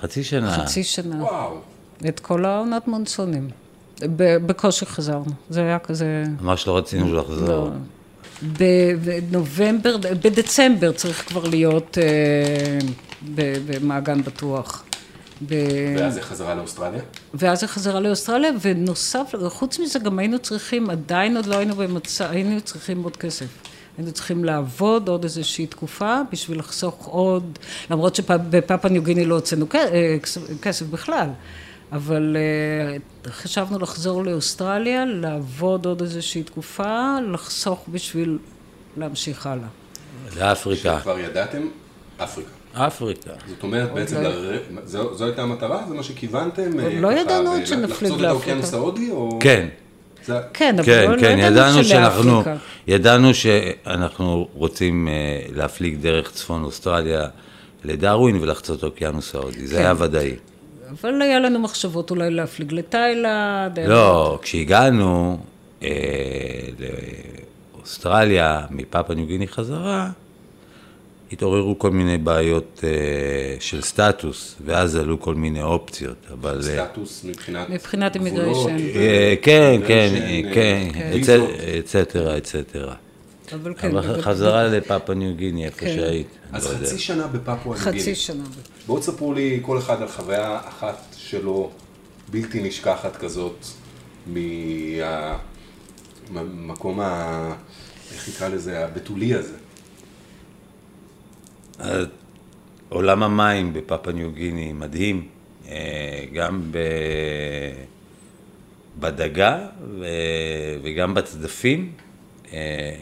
חצי 0.00 0.24
שנה. 0.24 0.50
חצי 0.50 0.84
שנה. 0.84 1.22
וואו. 1.22 1.56
את 2.08 2.20
כל 2.20 2.44
העונת 2.44 2.88
מונסונים. 2.88 3.50
ב- 4.02 4.36
בקושי 4.46 4.86
חזרנו. 4.86 5.24
זה 5.50 5.60
היה 5.60 5.78
כזה... 5.78 6.24
ממש 6.40 6.66
לא 6.66 6.76
רצינו 6.76 7.14
לחזור. 7.14 7.46
לא. 7.48 7.70
בנובמבר, 8.42 9.96
בדצמבר 9.96 10.92
צריך 10.92 11.28
כבר 11.28 11.48
להיות 11.48 11.98
אה, 11.98 12.78
במעגן 13.66 14.22
בטוח. 14.22 14.84
ב- 15.48 15.94
ואז 15.98 16.14
זה 16.14 16.22
חזרה 16.22 16.54
לאוסטרליה? 16.54 17.02
ואז 17.34 17.60
זה 17.60 17.68
חזרה 17.68 18.00
לאוסטרליה, 18.00 18.50
ונוסף, 18.60 19.34
חוץ 19.48 19.78
מזה 19.78 19.98
גם 19.98 20.18
היינו 20.18 20.38
צריכים, 20.38 20.90
עדיין 20.90 21.36
עוד 21.36 21.46
לא 21.46 21.56
היינו 21.56 21.74
במצב, 21.74 22.26
היינו 22.30 22.60
צריכים 22.60 23.02
עוד 23.02 23.16
כסף. 23.16 23.46
היינו 23.98 24.12
צריכים 24.12 24.44
לעבוד 24.44 25.08
עוד 25.08 25.24
איזושהי 25.24 25.66
תקופה 25.66 26.20
בשביל 26.32 26.58
לחסוך 26.58 27.06
עוד, 27.06 27.58
למרות 27.90 28.14
שבפאפה 28.14 28.88
ניו 28.88 29.02
גיני 29.02 29.24
לא 29.24 29.34
הוצאנו 29.34 29.66
אה, 29.74 30.16
כסף 30.62 30.86
בכלל, 30.86 31.28
אבל 31.92 32.36
אה, 32.36 32.96
חשבנו 33.32 33.78
לחזור 33.78 34.24
לאוסטרליה, 34.24 35.04
לעבוד 35.04 35.86
עוד 35.86 36.00
איזושהי 36.00 36.42
תקופה, 36.42 37.16
לחסוך 37.32 37.84
בשביל 37.92 38.38
להמשיך 38.96 39.46
הלאה. 39.46 39.66
לאפריקה. 40.38 41.00
כבר 41.00 41.18
ידעתם? 41.18 41.62
אפריקה. 42.18 42.50
אפריקה. 42.74 43.30
זאת 43.48 43.62
אומרת, 43.62 43.92
בעצם, 43.92 44.16
לא. 44.16 44.22
לר... 44.22 44.58
זו, 44.84 45.14
זו 45.16 45.24
הייתה 45.24 45.42
המטרה? 45.42 45.84
זה 45.88 45.94
מה 45.94 46.02
שכיוונתם? 46.02 46.80
אה, 46.80 47.00
לא 47.00 47.08
ככה, 47.10 47.20
ידענו 47.20 47.50
ב- 47.50 47.54
עוד 47.54 47.66
שנפליג 47.66 47.90
לחצות 47.90 48.02
את 48.02 48.10
לאפריקה. 48.10 48.28
האוקיינוס 48.28 48.74
ההודי? 48.74 49.10
או... 49.10 49.38
כן. 49.40 49.68
זה... 50.24 50.38
כן, 50.54 50.74
אבל 50.78 50.86
כן, 50.86 51.10
לא, 51.10 51.20
כן, 51.20 51.38
לא 51.38 51.44
ידענו 51.44 51.84
שאנחנו. 51.84 52.42
ידענו 52.86 53.34
שאנחנו 53.34 54.48
רוצים 54.54 55.08
אה, 55.08 55.12
להפליג 55.54 55.96
דרך 56.00 56.30
צפון 56.32 56.64
אוסטרליה 56.64 57.28
לדרווין 57.84 58.36
ולחצות 58.40 58.84
אוקיינוס 58.84 59.34
ההודי, 59.34 59.66
זה 59.66 59.76
כן. 59.76 59.82
היה 59.82 59.94
ודאי. 59.98 60.36
אבל 61.00 61.22
היה 61.22 61.40
לנו 61.40 61.58
מחשבות 61.58 62.10
אולי 62.10 62.30
להפליג 62.30 62.72
לתאילנד. 62.72 63.78
לא, 63.86 64.38
כשהגענו 64.42 65.38
אה, 65.82 65.88
לאוסטרליה, 67.74 68.66
מפאפה 68.70 69.14
ניו 69.14 69.26
גיני 69.26 69.48
חזרה, 69.48 70.10
התעוררו 71.32 71.78
כל 71.78 71.90
מיני 71.90 72.18
בעיות 72.18 72.84
אה, 72.84 72.90
של 73.60 73.82
סטטוס, 73.82 74.56
ואז 74.64 74.96
עלו 74.96 75.20
כל 75.20 75.34
מיני 75.34 75.62
אופציות, 75.62 76.16
אבל... 76.32 76.60
אה, 76.68 76.86
סטטוס 76.86 77.24
מבחינת... 77.24 77.70
מבחינת 77.70 78.16
immigration. 78.16 78.80
אה, 78.94 79.34
כן, 79.42 79.80
כן, 79.86 80.14
כן, 80.54 80.88
אה. 80.94 81.18
אצטרה, 81.80 82.38
אצטרה. 82.38 82.94
אבל 83.54 83.74
כן, 83.74 83.96
אבל 83.96 84.22
חזרה 84.22 84.64
לפאפה 84.64 85.14
ניו 85.14 85.34
גיני, 85.34 85.66
איפה 85.66 85.80
כן. 85.80 85.94
שהיית. 85.94 86.26
אז 86.52 86.66
לא 86.66 86.70
יודע. 86.70 86.86
חצי 86.86 86.98
שנה 86.98 87.26
בפפואה 87.26 87.76
ניו 87.76 87.84
חצי 87.84 87.98
גיני. 87.98 88.14
שנה. 88.14 88.44
בואו 88.86 89.00
תספרו 89.00 89.32
לי 89.32 89.58
כל 89.62 89.78
אחד 89.78 90.02
על 90.02 90.08
חוויה 90.08 90.60
אחת 90.68 91.14
שלו 91.16 91.70
בלתי 92.30 92.62
נשכחת 92.62 93.16
כזאת 93.16 93.66
מהמקום 96.30 97.00
ה... 97.00 97.54
איך 98.14 98.28
נקרא 98.28 98.48
לזה? 98.48 98.84
הבתולי 98.84 99.34
הזה. 99.34 99.56
עולם 102.88 103.22
המים 103.22 103.72
בפאפה 103.72 104.12
ניו 104.12 104.32
גיני 104.32 104.72
מדהים, 104.72 105.28
אה, 105.68 106.24
גם 106.32 106.62
ב... 106.70 106.78
בדגה. 108.98 109.66
וגם 110.82 111.14
בצדפים, 111.14 111.92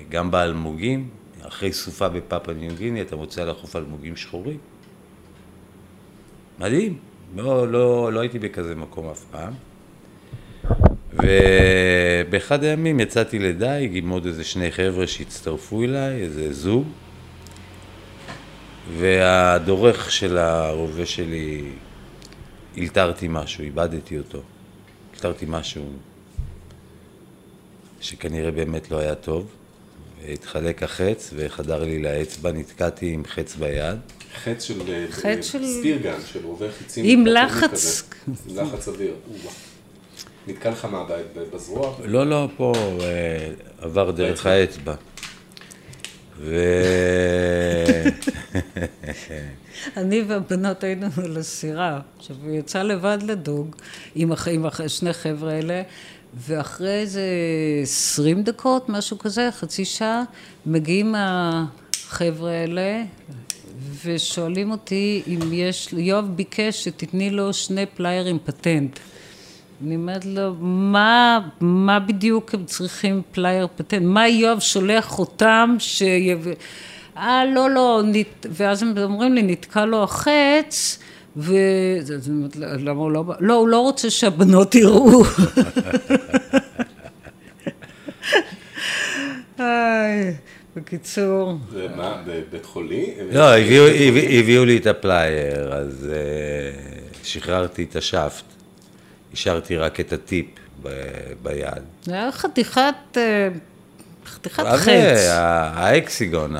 גם 0.09 0.31
באלמוגים, 0.31 1.09
אחרי 1.43 1.73
סופה 1.73 2.09
בפאפה 2.09 2.53
ניו 2.53 2.75
גיני, 2.77 3.03
אתה 3.03 3.17
מוצא 3.17 3.43
על 3.43 3.51
החוף 3.51 3.77
אלמוגים 3.77 4.17
שחורים. 4.17 4.59
מדהים, 6.59 6.99
לא, 7.37 7.69
לא, 7.69 8.13
לא 8.13 8.21
הייתי 8.21 8.39
בכזה 8.39 8.75
מקום 8.75 9.09
אף 9.09 9.25
פעם. 9.31 9.53
ובאחד 11.13 12.65
הימים 12.65 13.01
יצאתי 13.01 13.39
לדייג 13.39 13.97
עם 13.97 14.09
עוד 14.09 14.27
איזה 14.27 14.45
שני 14.45 14.73
חבר'ה 14.73 15.07
שהצטרפו 15.07 15.83
אליי, 15.83 16.23
איזה 16.23 16.53
זוג, 16.53 16.87
והדורך 18.99 20.13
של 20.13 20.39
הרובה 20.39 21.07
שלי, 21.07 21.65
הלתרתי 22.77 23.27
משהו, 23.31 23.65
איבדתי 23.65 24.19
אותו. 24.19 24.43
הלתרתי 25.15 25.47
משהו 25.49 25.85
שכנראה 28.01 28.51
באמת 28.51 28.91
לא 28.91 28.99
היה 28.99 29.15
טוב. 29.15 29.47
התחלק 30.29 30.83
החץ 30.83 31.31
וחדר 31.37 31.85
לי 31.85 32.03
לאצבע, 32.03 32.53
נתקעתי 32.53 33.13
עם 33.13 33.23
חץ 33.25 33.57
ביד. 33.57 33.99
חץ 34.45 34.63
של 34.63 34.81
חץ 35.11 35.45
של- 35.45 35.65
ספירגן, 35.67 36.19
של 36.27 36.41
רובה 36.47 36.67
חיצים. 36.79 37.05
עם 37.09 37.27
לחץ. 37.27 38.03
כזה. 38.11 38.63
לחץ 38.63 38.89
אוויר. 38.89 39.15
נתקע 40.49 40.71
לך 40.71 40.85
מה, 40.85 41.05
ב- 41.05 41.13
ב- 41.39 41.55
בזרוע? 41.55 41.97
לא, 42.05 42.27
לא, 42.27 42.49
פה 42.57 42.73
אה, 43.01 43.51
עבר 43.79 44.11
דרך 44.11 44.47
האצבע. 44.47 44.95
ו... 46.39 46.57
אני 49.97 50.23
והבנות 50.23 50.85
היינו 50.85 51.07
על 51.25 51.37
הסירה. 51.37 52.01
עכשיו, 52.19 52.37
הוא 52.43 52.55
יצא 52.55 52.83
לבד 52.83 53.19
לדוג 53.23 53.77
עם, 54.15 54.33
הח... 54.33 54.49
עם 54.49 54.67
הח... 54.67 54.87
שני 54.87 55.13
חבר'ה 55.13 55.53
האלה, 55.53 55.83
ואחרי 56.35 57.01
איזה 57.01 57.23
עשרים 57.83 58.43
דקות, 58.43 58.89
משהו 58.89 59.19
כזה, 59.19 59.49
חצי 59.53 59.85
שעה, 59.85 60.23
מגיעים 60.67 61.15
החבר'ה 61.19 62.51
האלה, 62.51 63.03
ושואלים 64.05 64.71
אותי 64.71 65.23
אם 65.27 65.53
יש, 65.53 65.89
יואב 65.93 66.29
ביקש 66.35 66.85
שתתני 66.85 67.31
לו 67.31 67.53
שני 67.53 67.87
פליירים 67.87 68.39
פטנט. 68.45 68.99
אני 69.85 69.97
אומרת 69.97 70.25
לו, 70.25 70.55
מה, 70.61 71.41
מה 71.61 72.01
בדיוק 72.01 72.55
הם 72.55 72.65
צריכים 72.65 73.23
פלייר 73.33 73.67
פטנט? 73.77 74.03
מה 74.03 74.29
יואב 74.29 74.61
שולח 74.61 75.19
אותם 75.19 75.77
שיב... 75.79 76.47
אה, 77.17 77.45
לא, 77.45 77.71
לא, 77.71 78.03
נת... 78.05 78.47
ואז 78.51 78.83
הם 78.83 78.95
אומרים 78.99 79.35
לי, 79.35 79.43
נתקע 79.43 79.85
לו 79.85 80.03
החץ, 80.03 80.99
ו... 81.37 81.55
אז 82.01 82.29
אני 82.29 82.37
אומרת, 82.37 82.57
למה 82.57 83.01
הוא 83.01 83.11
לא 83.11 83.23
בא? 83.23 83.35
לא, 83.41 83.55
הוא 83.55 83.69
לא 83.69 83.81
רוצה 83.81 84.11
שהבנות 84.11 84.75
יראו. 84.75 85.23
בקיצור, 90.77 91.59
זה 91.73 91.87
מה, 91.97 92.23
בבית 92.27 92.65
חולים? 92.65 93.05
לא, 93.33 93.55
הביאו, 93.57 93.87
הביא- 93.87 94.41
הביאו 94.41 94.65
לי 94.65 94.77
את 94.77 94.87
הפלייר, 94.87 95.73
אז 95.75 96.09
uh, 96.11 97.17
שחררתי 97.27 97.87
את 97.91 97.97
ה 97.97 98.04
shaft. 98.04 98.45
השארתי 99.33 99.77
רק 99.77 100.01
את 100.01 100.13
הטיפ 100.13 100.47
ב- 100.83 100.89
ביד. 101.43 101.83
זה 102.03 102.15
היה 102.15 102.33
חתיכת, 102.33 102.81
אה, 103.17 103.49
חתיכת 104.27 104.65
חץ. 104.77 104.89
האקסיגון, 105.75 106.55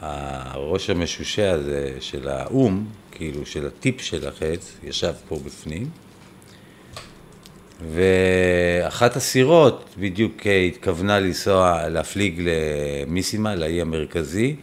הראש 0.00 0.90
המשושה 0.90 1.50
הזה 1.50 1.92
של 2.00 2.28
האו"ם, 2.28 2.84
כאילו 3.10 3.46
של 3.46 3.66
הטיפ 3.66 4.00
של 4.00 4.28
החץ, 4.28 4.76
ישב 4.84 5.12
פה 5.28 5.38
בפנים. 5.44 5.90
ואחת 7.92 9.16
הסירות 9.16 9.94
בדיוק 9.98 10.46
התכוונה 10.68 11.20
לנסוע, 11.20 11.88
להפליג 11.88 12.42
למיסימה, 12.44 13.54
לאי 13.54 13.80
המרכזי, 13.80 14.56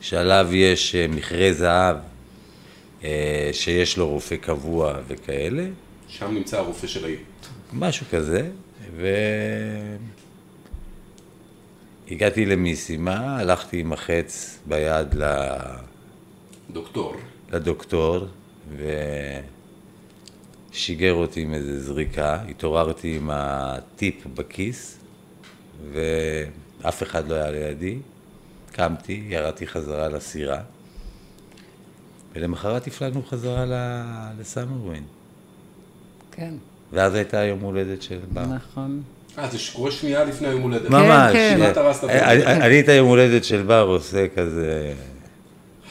שעליו 0.00 0.48
יש 0.52 0.94
אה, 0.94 1.08
מכרה 1.08 1.52
זהב, 1.52 1.96
אה, 3.04 3.50
שיש 3.52 3.96
לו 3.96 4.08
רופא 4.08 4.36
קבוע 4.36 4.94
וכאלה. 5.08 5.66
שם 6.08 6.34
נמצא 6.34 6.58
הרופא 6.58 6.86
של 6.86 7.04
העיר. 7.04 7.18
משהו 7.72 8.06
כזה, 8.10 8.48
והגעתי 12.08 12.46
למיסימה, 12.46 13.38
הלכתי 13.38 13.80
עם 13.80 13.92
החץ 13.92 14.58
ביד 14.66 15.14
ל... 15.14 15.46
דוקטור. 16.72 17.14
לדוקטור, 17.52 18.26
ושיגר 20.72 21.14
אותי 21.14 21.40
עם 21.40 21.54
איזו 21.54 21.80
זריקה, 21.80 22.42
התעוררתי 22.48 23.16
עם 23.16 23.30
הטיפ 23.32 24.26
בכיס, 24.26 24.98
ואף 25.92 27.02
אחד 27.02 27.28
לא 27.28 27.34
היה 27.34 27.50
לידי, 27.50 27.98
קמתי, 28.72 29.24
ירדתי 29.28 29.66
חזרה 29.66 30.08
לסירה, 30.08 30.60
ולמחרת 32.32 32.86
הפלגנו 32.86 33.22
חזרה 33.22 33.64
ל- 33.64 34.40
לסאמרווין. 34.40 35.04
כן, 36.32 36.54
ואז 36.92 37.14
הייתה 37.14 37.44
יום 37.44 37.60
הולדת 37.60 38.02
של 38.02 38.18
בר. 38.32 38.46
נכון. 38.46 39.02
אה, 39.38 39.48
זה 39.50 39.58
שקורה 39.58 39.90
שנייה 39.90 40.24
לפני 40.24 40.48
היום 40.48 40.62
הולדת. 40.62 40.90
ממש. 40.90 41.32
כן. 41.32 41.72
הרסת 41.76 42.04
את 42.04 42.10
אני- 42.10 42.80
את 42.80 42.88
היום 42.88 43.08
הולדת 43.08 43.44
של 43.44 43.62
בר 43.62 43.80
עושה 43.88 44.26
כזה 44.36 44.92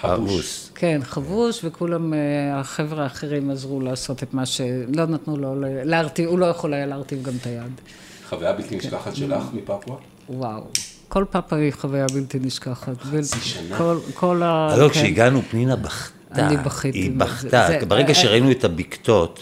חבוש. 0.01 0.69
כן, 0.75 1.01
חבוש, 1.03 1.59
וכולם, 1.63 2.13
אה, 2.13 2.19
החבר'ה 2.59 3.03
האחרים 3.03 3.49
עזרו 3.49 3.81
לעשות 3.81 4.23
את 4.23 4.33
מה 4.33 4.45
שלא 4.45 5.05
נתנו 5.05 5.37
לו 5.37 5.55
להרטיב, 5.83 6.29
הוא 6.29 6.39
לא 6.39 6.45
יכול 6.45 6.73
היה 6.73 6.85
להרטיב 6.85 7.23
גם 7.23 7.33
את 7.41 7.47
היד. 7.47 7.81
חוויה 8.29 8.53
בלתי 8.53 8.75
נשכחת 8.75 9.15
שלך 9.15 9.43
מפפואה? 9.53 9.97
וואו. 10.29 10.61
כל 11.07 11.25
פאפה 11.31 11.55
היא 11.55 11.71
חוויה 11.73 12.05
בלתי 12.13 12.39
נשכחת. 12.41 13.01
חצי 13.01 13.39
שנה. 13.41 13.77
כל, 14.13 14.43
ה... 14.43 14.67
אז 14.71 14.79
לא, 14.79 14.87
כן. 14.87 14.93
כשהגענו, 14.93 15.41
פנינה 15.49 15.75
בכתה. 15.75 16.11
אני 16.47 16.57
בכיתי. 16.57 16.97
היא 16.97 17.11
בכתה. 17.17 17.67
ברגע 17.87 18.09
אה, 18.09 18.13
שראינו 18.13 18.51
את 18.51 18.63
הבקתות, 18.63 19.39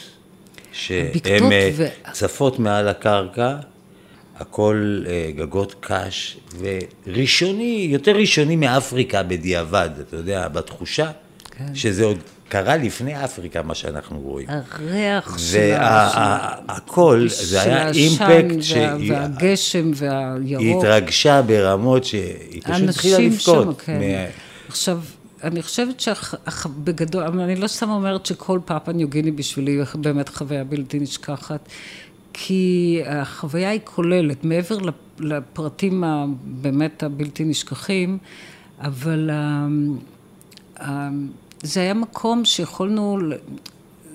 שהן 0.72 1.12
אה, 1.52 1.70
צפות 2.12 2.60
מעל 2.60 2.88
הקרקע, 2.88 3.56
הכל 4.40 5.04
אה, 5.08 5.32
גגות 5.36 5.76
קש, 5.80 6.38
וראשוני, 7.08 7.88
יותר 7.92 8.12
ראשוני 8.16 8.56
מאפריקה 8.56 9.24
בדיעבד, 9.24 9.90
אתה 10.02 10.16
יודע, 10.16 10.48
בתחושה, 10.48 11.12
כן. 11.58 11.76
שזה 11.76 12.06
עוד 12.06 12.18
קרה 12.50 12.78
לפני 12.78 13.24
אפריקה, 13.26 13.62
מה 13.62 13.76
שאנחנו 13.76 14.20
רואים. 14.20 14.48
הריח 14.50 15.38
של 15.38 15.74
ה- 15.74 16.56
והכל, 16.68 17.26
של 17.30 17.46
זה 17.46 17.62
היה 17.62 17.86
העשן 17.88 18.00
אימפקט 18.00 18.56
וה- 18.56 18.62
שהיא 18.64 19.12
והגשם 19.14 19.86
היא 19.86 19.94
והירוק. 19.96 20.84
התרגשה 20.86 21.42
ברמות 21.42 22.04
שהיא 22.06 22.62
פשוט 22.64 22.90
התחילה 22.90 23.18
לבכות. 23.20 23.82
כן. 23.82 24.00
מה- 24.00 24.30
עכשיו, 24.68 25.00
אני 25.44 25.62
חושבת 25.62 26.04
שבגדול, 26.50 27.24
אני 27.24 27.56
לא 27.56 27.68
סתם 27.68 27.90
אומרת 27.90 28.26
שכל 28.26 28.60
פאפה 28.66 28.92
ניו 28.92 29.08
גיני 29.08 29.32
בשבילי 29.32 29.72
היא 29.72 29.84
באמת 29.96 30.30
חוויה 30.30 30.64
בלתי 30.64 31.00
נשכחת, 31.00 31.70
כי 32.38 33.00
החוויה 33.06 33.70
היא 33.70 33.80
כוללת, 33.84 34.44
מעבר 34.44 34.78
לפ- 34.78 34.94
לפרטים 35.20 36.04
הבאמת 36.04 37.04
הבלתי 37.04 37.44
נשכחים, 37.44 38.18
אבל 38.80 39.30
ה- 39.34 39.68
ה- 40.84 41.10
זה 41.64 41.80
היה 41.80 41.94
מקום 41.94 42.46
שיכולנו, 42.46 43.20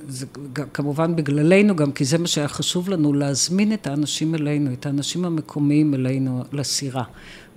זה 0.09 0.27
כמובן 0.75 1.17
בגללנו 1.17 1.77
גם, 1.77 1.93
כי 1.93 2.05
זה 2.05 2.19
מה 2.19 2.27
שהיה 2.27 2.49
חשוב 2.49 2.89
לנו, 2.89 3.13
להזמין 3.13 3.73
את 3.73 3.87
האנשים 3.87 4.35
אלינו, 4.35 4.73
את 4.73 4.87
האנשים 4.87 5.25
המקומיים 5.25 5.95
אלינו 5.95 6.45
לסירה. 6.53 7.05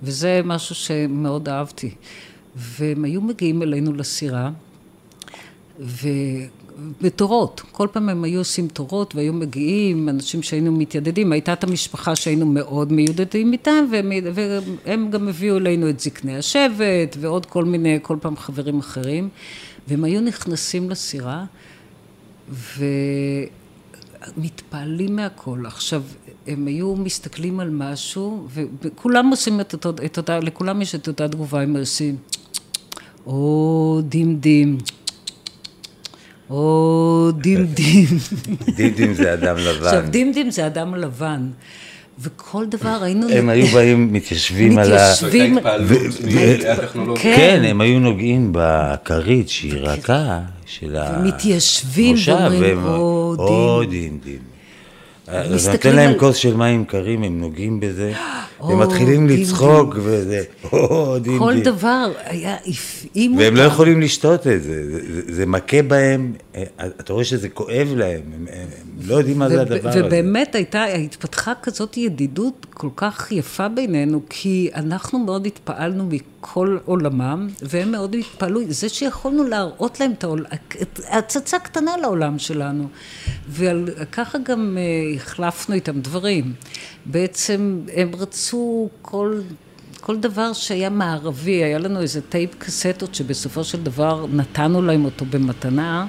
וזה 0.02 0.40
משהו 0.44 0.74
שמאוד 0.74 1.48
אהבתי. 1.48 1.90
והם 2.56 3.04
היו 3.04 3.20
מגיעים 3.20 3.62
אלינו 3.62 3.92
לסירה, 3.92 4.50
ובתורות, 6.78 7.62
כל 7.72 7.88
פעם 7.92 8.08
הם 8.08 8.24
היו 8.24 8.40
עושים 8.40 8.68
תורות 8.68 9.14
והיו 9.14 9.32
מגיעים, 9.32 10.08
אנשים 10.08 10.42
שהיינו 10.42 10.72
מתיידדים, 10.72 11.32
הייתה 11.32 11.52
את 11.52 11.64
המשפחה 11.64 12.16
שהיינו 12.16 12.46
מאוד 12.46 12.92
מיודדים 12.92 13.52
איתם, 13.52 13.84
והם, 13.90 14.12
והם 14.34 15.10
גם 15.10 15.28
הביאו 15.28 15.56
אלינו 15.56 15.90
את 15.90 16.00
זקני 16.00 16.36
השבט 16.36 17.16
ועוד 17.20 17.46
כל 17.46 17.64
מיני, 17.64 17.98
כל 18.02 18.16
פעם 18.20 18.36
חברים 18.36 18.78
אחרים, 18.78 19.28
והם 19.88 20.04
היו 20.04 20.20
נכנסים 20.20 20.90
לסירה, 20.90 21.44
ומתפעלים 24.36 25.16
מהכל. 25.16 25.62
עכשיו, 25.66 26.02
הם 26.46 26.66
היו 26.66 26.96
מסתכלים 26.96 27.60
על 27.60 27.70
משהו, 27.70 28.48
וכולם 28.82 29.28
עושים 29.28 29.60
את 29.60 29.72
אותו, 29.72 29.92
את 30.04 30.16
אותה, 30.16 30.40
לכולם 30.40 30.82
יש 30.82 30.94
את 30.94 31.08
אותה 31.08 31.28
תגובה, 31.28 31.60
הם 31.60 31.76
עושים, 31.76 32.16
או 33.26 34.00
דים 34.04 34.36
דים, 34.36 34.78
או 36.50 37.30
דים 37.40 37.66
דים. 37.66 38.06
דידים 38.76 39.14
זה 39.14 39.34
אדם 39.34 39.56
לבן. 39.56 39.84
עכשיו, 39.86 40.02
דים 40.10 40.32
דים 40.32 40.50
זה 40.50 40.66
אדם 40.66 40.94
לבן, 40.94 41.48
וכל 42.20 42.66
דבר 42.66 42.98
היינו... 43.02 43.26
הם 43.30 43.48
היו 43.48 43.66
באים, 43.66 44.12
מתיישבים 44.12 44.78
על 44.78 44.92
ה... 44.92 45.12
מתיישבים. 45.12 45.58
כן. 47.16 47.34
כן, 47.36 47.62
הם 47.66 47.80
היו 47.80 48.00
נוגעים 48.00 48.50
בכרית 48.52 49.48
שהיא 49.48 49.74
רכה 49.80 50.40
של 50.66 50.96
ומתיישבים 51.18 52.10
המושב, 52.10 52.32
ואומרים, 52.32 52.62
והם- 52.62 52.84
"או, 52.84 53.34
או 53.38 53.84
דין". 53.84 53.90
דין 54.00 54.18
דין. 54.24 54.38
אז 55.26 55.68
נותן 55.68 55.96
להם 55.96 56.10
על- 56.10 56.18
כוס 56.18 56.36
של 56.36 56.56
מים 56.56 56.84
קרים, 56.84 57.22
הם 57.22 57.40
נוגעים 57.40 57.80
בזה. 57.80 58.12
או, 58.60 58.76
מתחילים 58.76 59.28
לצחוק, 59.28 59.94
וזה, 60.02 60.42
או, 60.72 61.16
כל. 61.38 61.60
דבר 61.60 62.12
היה, 62.24 62.56
הפעים 62.66 63.32
אותם. 63.32 63.42
והם 63.44 63.56
לא 63.56 63.62
יכולים 63.62 64.00
לשתות 64.00 64.46
את 64.46 64.62
זה, 64.62 64.90
זה, 64.90 65.14
זה, 65.14 65.34
זה 65.34 65.46
מכה 65.46 65.82
בהם, 65.82 66.32
אה, 66.54 66.62
אתה 66.78 67.12
רואה 67.12 67.24
שזה 67.24 67.48
כואב 67.48 67.88
להם, 67.96 68.20
הם, 68.34 68.46
הם 68.52 68.66
לא 69.06 69.14
יודעים 69.14 69.38
מה 69.38 69.48
זה 69.48 69.60
הדבר 69.60 69.88
הזה. 69.88 70.06
ובאמת 70.06 70.54
הייתה, 70.54 70.84
התפתחה 70.84 71.52
כזאת 71.62 71.96
ידידות 71.96 72.66
כל 72.70 72.88
כך 72.96 73.32
יפה 73.32 73.68
בינינו, 73.68 74.20
כי 74.30 74.70
אנחנו 74.74 75.18
מאוד 75.18 75.46
התפעלנו 75.46 76.08
מכל 76.10 76.78
עולמם, 76.84 77.48
והם 77.62 77.92
מאוד 77.92 78.14
התפעלו, 78.18 78.60
זה 78.68 78.88
שיכולנו 78.88 79.44
להראות 79.44 80.00
להם 80.00 80.12
את 80.18 80.24
העולם, 80.24 80.44
את 80.82 81.00
הצצה 81.10 81.58
קטנה 81.58 81.96
לעולם 82.02 82.38
שלנו. 82.38 82.88
וככה 83.50 84.38
גם 84.38 84.78
אה, 84.80 85.13
החלפנו 85.16 85.74
איתם 85.74 86.00
דברים. 86.00 86.52
בעצם 87.06 87.80
הם 87.96 88.10
רצו 88.14 88.88
כל... 89.02 89.40
כל 90.00 90.16
דבר 90.16 90.52
שהיה 90.52 90.90
מערבי, 90.90 91.64
היה 91.64 91.78
לנו 91.78 92.00
איזה 92.00 92.20
טייפ 92.20 92.50
קסטות 92.58 93.14
שבסופו 93.14 93.64
של 93.64 93.82
דבר 93.82 94.26
נתנו 94.32 94.82
להם 94.82 95.04
אותו 95.04 95.24
במתנה, 95.30 96.06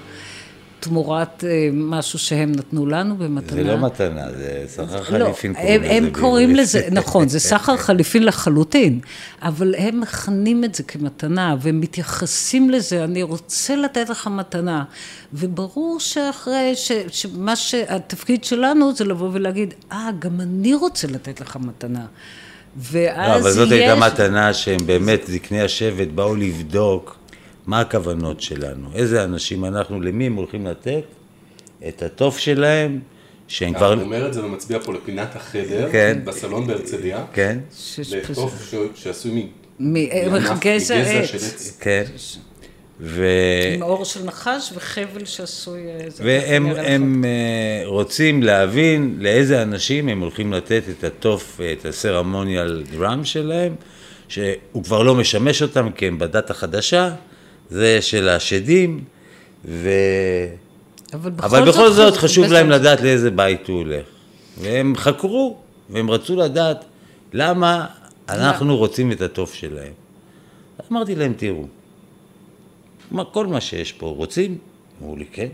תמורת 0.79 1.43
אה, 1.43 1.69
משהו 1.73 2.19
שהם 2.19 2.51
נתנו 2.51 2.85
לנו 2.85 3.17
במתנה. 3.17 3.63
זה 3.63 3.63
לא 3.63 3.77
מתנה, 3.77 4.31
זה 4.31 4.63
סחר 4.67 5.17
לא, 5.17 5.25
חליפין 5.25 5.53
הם, 5.57 5.61
קוראים 5.61 5.81
לזה. 5.81 5.97
הם 5.97 6.11
קוראים. 6.11 6.55
לזה, 6.55 6.87
נכון, 6.91 7.27
זה 7.29 7.39
סחר 7.39 7.77
חליפין 7.77 8.23
לחלוטין, 8.23 8.99
אבל 9.41 9.75
הם 9.77 9.99
מכנים 9.99 10.63
את 10.63 10.75
זה 10.75 10.83
כמתנה, 10.83 11.55
והם 11.61 11.81
מתייחסים 11.81 12.69
לזה, 12.69 13.03
אני 13.03 13.23
רוצה 13.23 13.75
לתת 13.75 14.09
לך 14.09 14.27
מתנה. 14.27 14.83
וברור 15.33 15.99
שאחרי, 15.99 16.71
ש, 16.75 16.91
שמה 17.11 17.55
שהתפקיד 17.55 18.43
שלנו 18.43 18.95
זה 18.95 19.05
לבוא 19.05 19.29
ולהגיד, 19.33 19.73
אה, 19.91 20.09
גם 20.19 20.41
אני 20.41 20.73
רוצה 20.73 21.07
לתת 21.07 21.41
לך 21.41 21.57
מתנה. 21.61 22.05
ואז 22.77 23.29
לא, 23.29 23.35
אבל 23.35 23.51
זאת 23.51 23.67
יש... 23.67 23.73
הייתה 23.73 23.95
מתנה 23.95 24.53
שהם 24.53 24.85
באמת, 24.85 25.21
זקני 25.27 25.61
השבט, 25.61 26.07
באו 26.07 26.35
לבדוק 26.35 27.17
מה 27.67 27.79
הכוונות 27.79 28.41
שלנו, 28.41 28.89
איזה 28.95 29.23
אנשים 29.23 29.65
אנחנו, 29.65 30.01
למי 30.01 30.25
הם 30.25 30.35
הולכים 30.35 30.67
לתת 30.67 31.03
את 31.87 32.01
הטוב 32.03 32.37
שלהם, 32.37 32.99
שהם 33.47 33.73
כבר... 33.73 33.93
אני 33.93 34.01
אומר 34.01 34.27
את 34.27 34.33
זה 34.33 34.45
ומצביע 34.45 34.79
פה 34.79 34.93
לפינת 34.93 35.35
החדר, 35.35 35.89
כן. 35.91 36.19
בסלון 36.23 36.67
בהרצליה, 36.67 37.25
כן, 37.33 37.59
ש- 37.77 37.99
שעשוי 38.95 39.31
מ- 39.79 39.93
מענף, 40.31 40.59
גזע 40.59 40.95
עץ. 40.95 41.25
של 41.29 41.37
עץ. 41.37 41.77
כן. 41.81 42.03
ו... 42.99 43.25
עם 43.75 43.81
אור 43.81 44.05
של 44.05 44.23
נחש 44.23 44.71
וחבל 44.75 45.25
שעשוי... 45.25 45.79
אה, 45.87 46.07
והם. 46.17 46.65
הם, 46.65 47.25
אה, 47.25 47.81
רוצים 47.85 48.43
להבין 48.43 49.17
לאיזה 49.19 49.61
אנשים 49.61 50.09
הם 50.09 50.19
הולכים 50.21 50.53
לתת 50.53 50.83
את 50.89 51.03
התוף, 51.03 51.59
את 51.73 51.85
הסרמוניאל 51.85 52.83
דראם 52.91 53.25
שלהם, 53.25 53.75
שהוא 54.27 54.83
כבר 54.83 55.03
לא 55.03 55.15
משמש 55.15 55.61
אותם 55.61 55.91
כי 55.91 56.07
הם 56.07 56.19
בדת 56.19 56.49
החדשה, 56.49 57.13
זה 57.69 58.01
של 58.01 58.29
השדים, 58.29 59.03
ו... 59.65 59.89
אבל 61.13 61.31
אבל 61.39 61.69
בכל 61.69 61.91
זאת 61.91 62.13
חשוב- 62.13 62.23
חשוב 62.23 62.45
בכל 62.45 62.53
להם 62.53 62.71
זאת- 62.71 62.79
לדעת 62.81 63.01
לאיזה 63.01 63.31
בית 63.31 63.67
הוא 63.67 63.77
הולך. 63.77 64.05
והם 64.61 64.93
חקרו, 64.95 65.57
והם 65.89 66.09
רצו 66.11 66.35
לדעת 66.35 66.85
למה 67.33 67.85
אנחנו 68.29 68.77
רוצים 68.77 69.11
את 69.11 69.21
הטוב 69.21 69.49
שלהם. 69.53 69.93
אמרתי 70.91 71.15
להם, 71.15 71.33
תראו, 71.37 71.65
מה, 73.11 73.25
כל 73.25 73.47
מה 73.47 73.61
שיש 73.61 73.91
פה 73.91 74.05
רוצים? 74.07 74.57
אמרו 75.01 75.15
לי, 75.15 75.25
כן. 75.25 75.47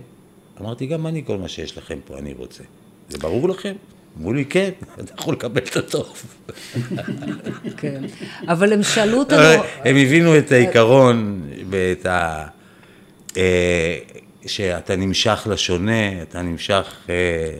אמרתי, 0.62 0.86
גם 0.86 1.08
אני, 1.08 1.24
כל 1.26 1.38
מה 1.38 1.48
שיש 1.48 1.78
לכם 1.78 2.00
פה, 2.06 2.18
אני 2.18 2.34
רוצה. 2.34 2.64
זה 3.10 3.18
ברור 3.18 3.50
לכם? 3.50 3.74
אמרו 4.20 4.34
לי, 4.34 4.46
כן, 4.46 4.70
אתה 5.00 5.14
יכול 5.20 5.34
לקבל 5.34 5.62
את 5.62 5.78
הטוב. 5.78 6.24
כן. 7.78 8.04
אבל 8.48 8.74
הם 8.74 8.84
שאלו 8.84 9.20
אותנו... 9.20 9.64
הם 9.84 9.96
הבינו 9.96 10.38
את 10.38 10.52
העיקרון 10.52 11.42
ואת 11.70 12.06
ה... 12.06 12.48
אה, 13.38 13.98
שאתה 14.46 14.96
נמשך 14.96 15.48
לשונה, 15.52 16.22
אתה 16.22 16.42
נמשך... 16.42 16.86
אה, 17.10 17.58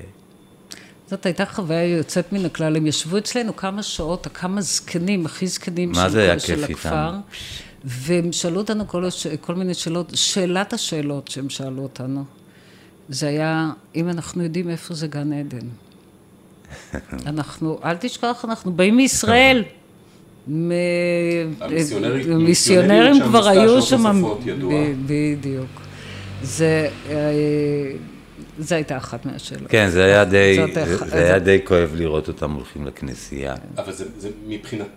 זאת 1.08 1.26
הייתה 1.26 1.46
חוויה 1.46 1.98
יוצאת 1.98 2.34
מן 2.34 2.46
הכלל, 2.46 2.76
הם 2.76 2.88
ישבו 2.88 3.18
אצלנו 3.18 3.56
כמה 3.56 3.84
שעות, 3.84 4.28
כמה 4.34 4.62
זקנים, 4.62 5.26
הכי 5.26 5.48
זקנים 5.48 5.94
של, 5.94 6.40
של 6.40 6.68
כיף 6.68 6.70
הכפר? 6.70 7.12
והם 7.84 8.32
שאלו 8.32 8.58
אותנו 8.58 8.88
כל, 8.88 9.06
הש... 9.06 9.28
כל 9.28 9.56
מיני 9.56 9.74
שאלות, 9.74 10.12
שאלת 10.16 10.74
השאלות 10.74 11.28
שהם 11.28 11.50
שאלו 11.50 11.84
אותנו, 11.84 12.24
זה 13.10 13.28
היה, 13.28 13.70
אם 13.96 14.10
אנחנו 14.10 14.44
יודעים 14.44 14.70
איפה 14.70 14.94
זה 14.94 15.08
גן 15.08 15.34
עדן. 15.34 15.68
אנחנו, 17.26 17.80
אל 17.84 17.96
תשכח, 18.00 18.46
אנחנו 18.48 18.72
באים 18.72 18.98
מישראל. 18.98 19.64
מ- 20.48 20.72
המיסיונרים- 21.62 22.38
מיסיונרים 22.38 23.24
כבר 23.24 23.48
היו 23.48 23.82
שם, 23.82 24.24
בדיוק. 25.06 25.82
זה, 26.44 26.90
אה, 27.10 27.16
זה 28.60 28.76
הייתה 28.76 28.98
אחת 28.98 29.26
מהשאלות. 29.26 29.68
כן, 29.72 29.90
זה 29.90 30.04
היה 30.06 30.26
די, 30.26 30.58
זה, 31.06 31.24
היה 31.24 31.40
כואב 31.66 31.92
לראות 31.96 32.28
אותם 32.28 32.52
הולכים 32.52 32.86
לכנסייה. 32.88 33.56
אבל 33.78 33.94
זה, 33.94 34.06
זה 34.18 34.30
מבחינת, 34.48 34.88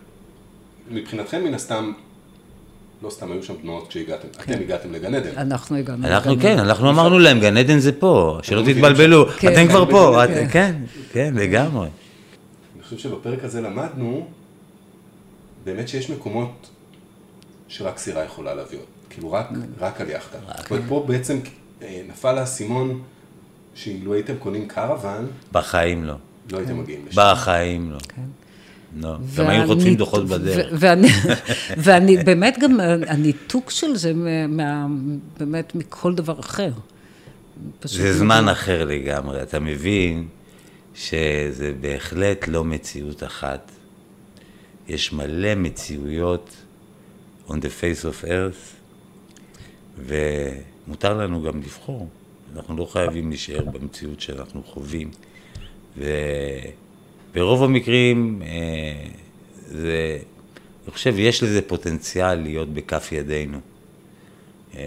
מבחינתכם 0.91 1.45
מן 1.45 1.55
הסתם, 1.55 1.93
לא 3.05 3.11
סתם 3.11 3.33
היו 3.33 3.43
שם 3.43 3.55
תנועות 3.63 3.89
כשהגעתם, 3.89 4.29
כן. 4.45 4.53
אתם 4.53 4.63
הגעתם 4.63 4.93
לגן 4.93 5.15
עדן. 5.15 5.31
אנחנו 5.37 5.77
הגענו. 5.77 6.07
אנחנו 6.07 6.33
לגן 6.33 6.43
כן, 6.43 6.49
עדן. 6.53 6.59
אנחנו 6.65 6.91
אמרנו 6.91 7.19
להם, 7.19 7.41
גן 7.41 7.57
עדן 7.57 7.79
זה 7.79 7.93
פה, 7.93 8.39
שלא 8.43 8.63
תתבלבלו, 8.63 9.27
כן. 9.39 9.53
אתם 9.53 9.69
כבר 9.69 9.91
פה, 9.91 10.21
כן. 10.27 10.45
את- 10.47 10.51
כן, 10.51 10.75
כן, 11.13 11.35
לגמרי. 11.37 11.89
אני 12.75 12.83
חושב 12.83 12.99
שבפרק 12.99 13.45
הזה 13.45 13.61
למדנו, 13.61 14.27
באמת 15.65 15.89
שיש 15.89 16.11
מקומות 16.11 16.69
שרק 17.69 17.99
סירה 17.99 18.25
יכולה 18.25 18.55
להביא. 18.55 18.79
כאילו 19.11 19.33
רק, 19.33 19.49
רק 19.81 20.01
על 20.01 20.11
יאכטה. 20.11 20.39
ופה 20.71 21.05
בעצם 21.09 21.39
אה, 21.83 22.03
נפל 22.09 22.39
האסימון 22.39 23.01
שאילו 23.75 24.15
הייתם 24.15 24.35
קונים 24.39 24.69
קרוון, 24.69 25.27
בחיים 25.53 26.05
לא. 26.05 26.15
לא 26.53 26.59
הייתם 26.59 26.79
מגיעים 26.79 27.05
לשם. 27.09 27.21
בחיים 27.33 27.91
לא. 27.93 27.99
לא. 28.97 29.17
גם 29.37 29.47
היו 29.49 29.67
חוטפים 29.67 29.95
דוחות 29.95 30.27
בדרך. 30.29 30.67
ו- 30.73 30.77
ואני, 30.79 31.09
ואני, 31.85 32.17
באמת 32.17 32.59
גם 32.61 32.81
הניתוק 33.07 33.71
של 33.71 33.97
זה, 33.97 34.13
מה, 34.49 34.87
באמת 35.39 35.75
מכל 35.75 36.15
דבר 36.15 36.41
אחר. 36.41 36.71
זה 37.85 38.19
זמן 38.19 38.49
אחר 38.49 38.85
לגמרי, 38.85 39.43
אתה 39.43 39.61
מבין 39.61 40.27
שזה 40.95 41.73
בהחלט 41.81 42.49
לא 42.49 42.65
מציאות 42.65 43.23
אחת. 43.23 43.73
יש 44.89 45.13
מלא 45.13 45.55
מציאויות 45.55 46.51
on 47.49 47.53
the 47.53 47.81
face 47.81 48.05
of 48.05 48.25
earth, 48.25 48.75
ומותר 49.99 51.19
לנו 51.19 51.43
גם 51.43 51.59
לבחור. 51.61 52.09
אנחנו 52.57 52.77
לא 52.77 52.85
חייבים 52.85 53.29
להישאר 53.29 53.65
במציאות 53.65 54.21
שאנחנו 54.21 54.63
חווים. 54.65 55.11
וברוב 57.35 57.63
המקרים, 57.63 58.43
אה, 58.45 59.09
זה, 59.67 60.19
אני 60.85 60.93
חושב, 60.93 61.15
יש 61.19 61.43
לזה 61.43 61.63
פוטנציאל 61.63 62.35
להיות 62.35 62.75
בכף 62.75 63.09
ידינו. 63.13 63.59
אה, 64.77 64.83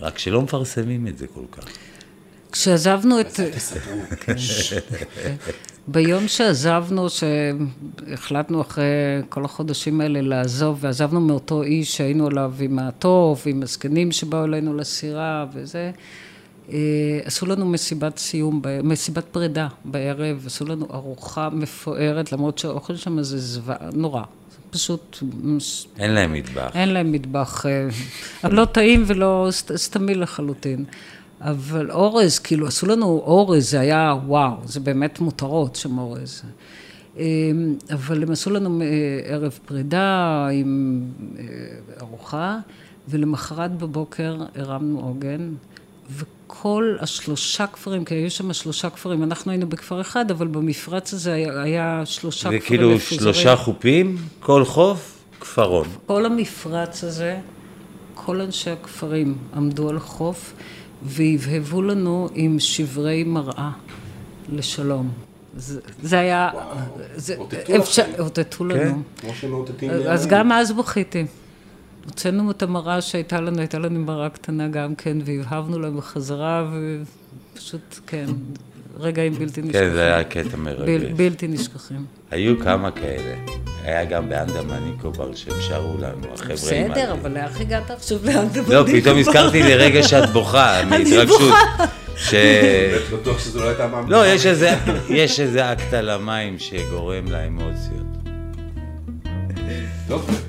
רק 0.00 0.18
שלא 0.18 0.42
מפרסמים 0.42 1.06
את 1.06 1.18
זה 1.18 1.26
כל 1.26 1.44
כך. 1.52 1.64
כשעזבנו 2.52 3.20
את... 3.20 3.40
ביום 5.88 6.28
שעזבנו, 6.28 7.06
שהחלטנו 7.10 8.60
אחרי 8.60 8.84
כל 9.28 9.44
החודשים 9.44 10.00
האלה 10.00 10.20
לעזוב, 10.20 10.78
ועזבנו 10.80 11.20
מאותו 11.20 11.62
איש 11.62 11.96
שהיינו 11.96 12.26
עליו 12.26 12.52
עם 12.60 12.78
הטוב, 12.78 13.42
עם 13.46 13.62
הזקנים 13.62 14.12
שבאו 14.12 14.44
אלינו 14.44 14.74
לסירה 14.74 15.46
וזה, 15.54 15.90
עשו 17.24 17.46
לנו 17.46 17.66
מסיבת 17.66 18.18
סיום, 18.18 18.62
מסיבת 18.84 19.24
פרידה 19.24 19.68
בערב, 19.84 20.42
עשו 20.46 20.64
לנו 20.64 20.86
ארוחה 20.90 21.48
מפוארת, 21.50 22.32
למרות 22.32 22.58
שהאוכל 22.58 22.96
שם 22.96 23.22
זה 23.22 23.38
זוועה, 23.38 23.76
נורא. 23.92 24.22
זה 24.50 24.56
פשוט, 24.70 25.18
אין 25.98 26.10
להם 26.10 26.32
מטבח. 26.32 26.70
אין 26.74 26.88
להם 26.88 27.12
מטבח, 27.12 27.66
אה, 27.66 27.88
לא 28.50 28.64
טעים 28.64 29.02
ולא 29.06 29.48
סת- 29.50 29.76
סתמי 29.76 30.14
לחלוטין. 30.14 30.84
אבל 31.40 31.90
אורז, 31.90 32.38
כאילו 32.38 32.66
עשו 32.66 32.86
לנו 32.86 33.04
אורז, 33.06 33.70
זה 33.70 33.80
היה 33.80 34.14
וואו, 34.26 34.56
זה 34.64 34.80
באמת 34.80 35.20
מותרות 35.20 35.76
שם 35.76 35.98
אורז. 35.98 36.42
אה, 37.18 37.24
אבל 37.92 38.22
הם 38.22 38.30
עשו 38.30 38.50
לנו 38.50 38.80
אה, 38.82 38.86
ערב 39.24 39.58
פרידה 39.66 40.48
עם 40.52 41.02
אה, 41.38 41.44
ארוחה, 42.00 42.58
ולמחרת 43.08 43.78
בבוקר 43.78 44.36
הרמנו 44.54 45.00
עוגן, 45.00 45.52
וכל 46.10 46.96
השלושה 47.00 47.66
כפרים, 47.66 48.04
כי 48.04 48.14
היו 48.14 48.30
שם 48.30 48.52
שלושה 48.52 48.90
כפרים, 48.90 49.22
אנחנו 49.22 49.50
היינו 49.50 49.68
בכפר 49.68 50.00
אחד, 50.00 50.30
אבל 50.30 50.46
במפרץ 50.46 51.12
הזה 51.14 51.32
היה, 51.32 51.62
היה 51.62 52.02
שלושה 52.04 52.50
זה 52.50 52.58
כפרים 52.58 52.78
כאילו 52.80 52.90
מפוזרים. 52.94 53.20
שלושה 53.34 53.56
חופים, 53.56 54.16
כל 54.40 54.64
חוף, 54.64 55.12
כפרון. 55.40 55.88
כל 56.06 56.26
המפרץ 56.26 57.04
הזה, 57.04 57.38
כל 58.14 58.40
אנשי 58.40 58.70
הכפרים 58.70 59.34
עמדו 59.56 59.88
על 59.88 59.96
החוף 59.96 60.52
והבהבו 61.02 61.82
לנו 61.82 62.28
עם 62.34 62.58
שברי 62.60 63.24
מראה 63.24 63.70
לשלום. 64.52 65.10
זה, 65.56 65.80
זה 66.02 66.18
היה... 66.18 66.50
וואו, 66.54 66.66
זה- 67.16 67.36
אותתו 67.36 67.76
אפשר- 67.76 68.02
לכם. 68.12 68.22
אותתו 68.22 68.56
כן. 68.58 68.64
לנו. 68.66 69.02
כמו 69.20 69.30
שמאותתים 69.40 69.90
אז. 69.90 70.26
גם 70.26 70.52
אז 70.52 70.72
בכיתי. 70.72 71.24
הוצאנו 72.06 72.50
את 72.50 72.62
המראה 72.62 73.00
שהייתה 73.00 73.40
לנו, 73.40 73.58
הייתה 73.58 73.78
לנו 73.78 74.00
מראה 74.00 74.28
קטנה 74.28 74.68
גם 74.68 74.94
כן, 74.94 75.16
והבהבנו 75.24 75.78
להם 75.78 75.96
בחזרה, 75.96 76.70
ופשוט, 77.54 77.98
כן, 78.06 78.26
רגעים 78.98 79.32
בלתי 79.34 79.62
נשכחים. 79.62 79.72
כן, 79.72 79.90
זה 79.90 80.02
היה 80.02 80.24
קטע 80.24 80.42
בל, 80.42 80.56
מרגש. 80.56 81.12
בלתי 81.16 81.48
נשכחים. 81.48 82.04
היו 82.30 82.60
כמה 82.60 82.90
כאלה. 82.90 83.36
היה 83.84 84.04
גם 84.04 84.28
באנדמן 84.28 84.84
ניקובר 84.84 85.34
שהם 85.34 85.60
שרו 85.60 85.96
לנו, 85.98 86.34
החבר'ה 86.34 86.54
בסדר, 86.54 87.12
אבל 87.12 87.32
לאן 87.32 87.48
הגעת 87.60 87.90
עכשיו 87.90 88.18
לאן 88.24 88.46
אתה 88.52 88.60
לא, 88.68 88.84
פתאום 88.92 89.18
הזכרתי 89.18 89.62
לרגע 89.62 90.02
שאת 90.02 90.30
בוכה, 90.30 90.80
מהתרגשות. 90.90 91.54
ש... 92.16 92.34
בטוח 93.12 93.38
שזו 93.38 93.60
לא 93.60 93.68
הייתה 93.68 93.86
מהמם. 93.86 94.10
לא, 94.10 94.26
יש 95.08 95.40
איזה 95.40 95.72
אקט 95.72 95.94
על 95.94 96.08
המים 96.08 96.58
שגורם 96.58 97.32
לאמוציות. 97.32 98.06
טוב, 100.08 100.45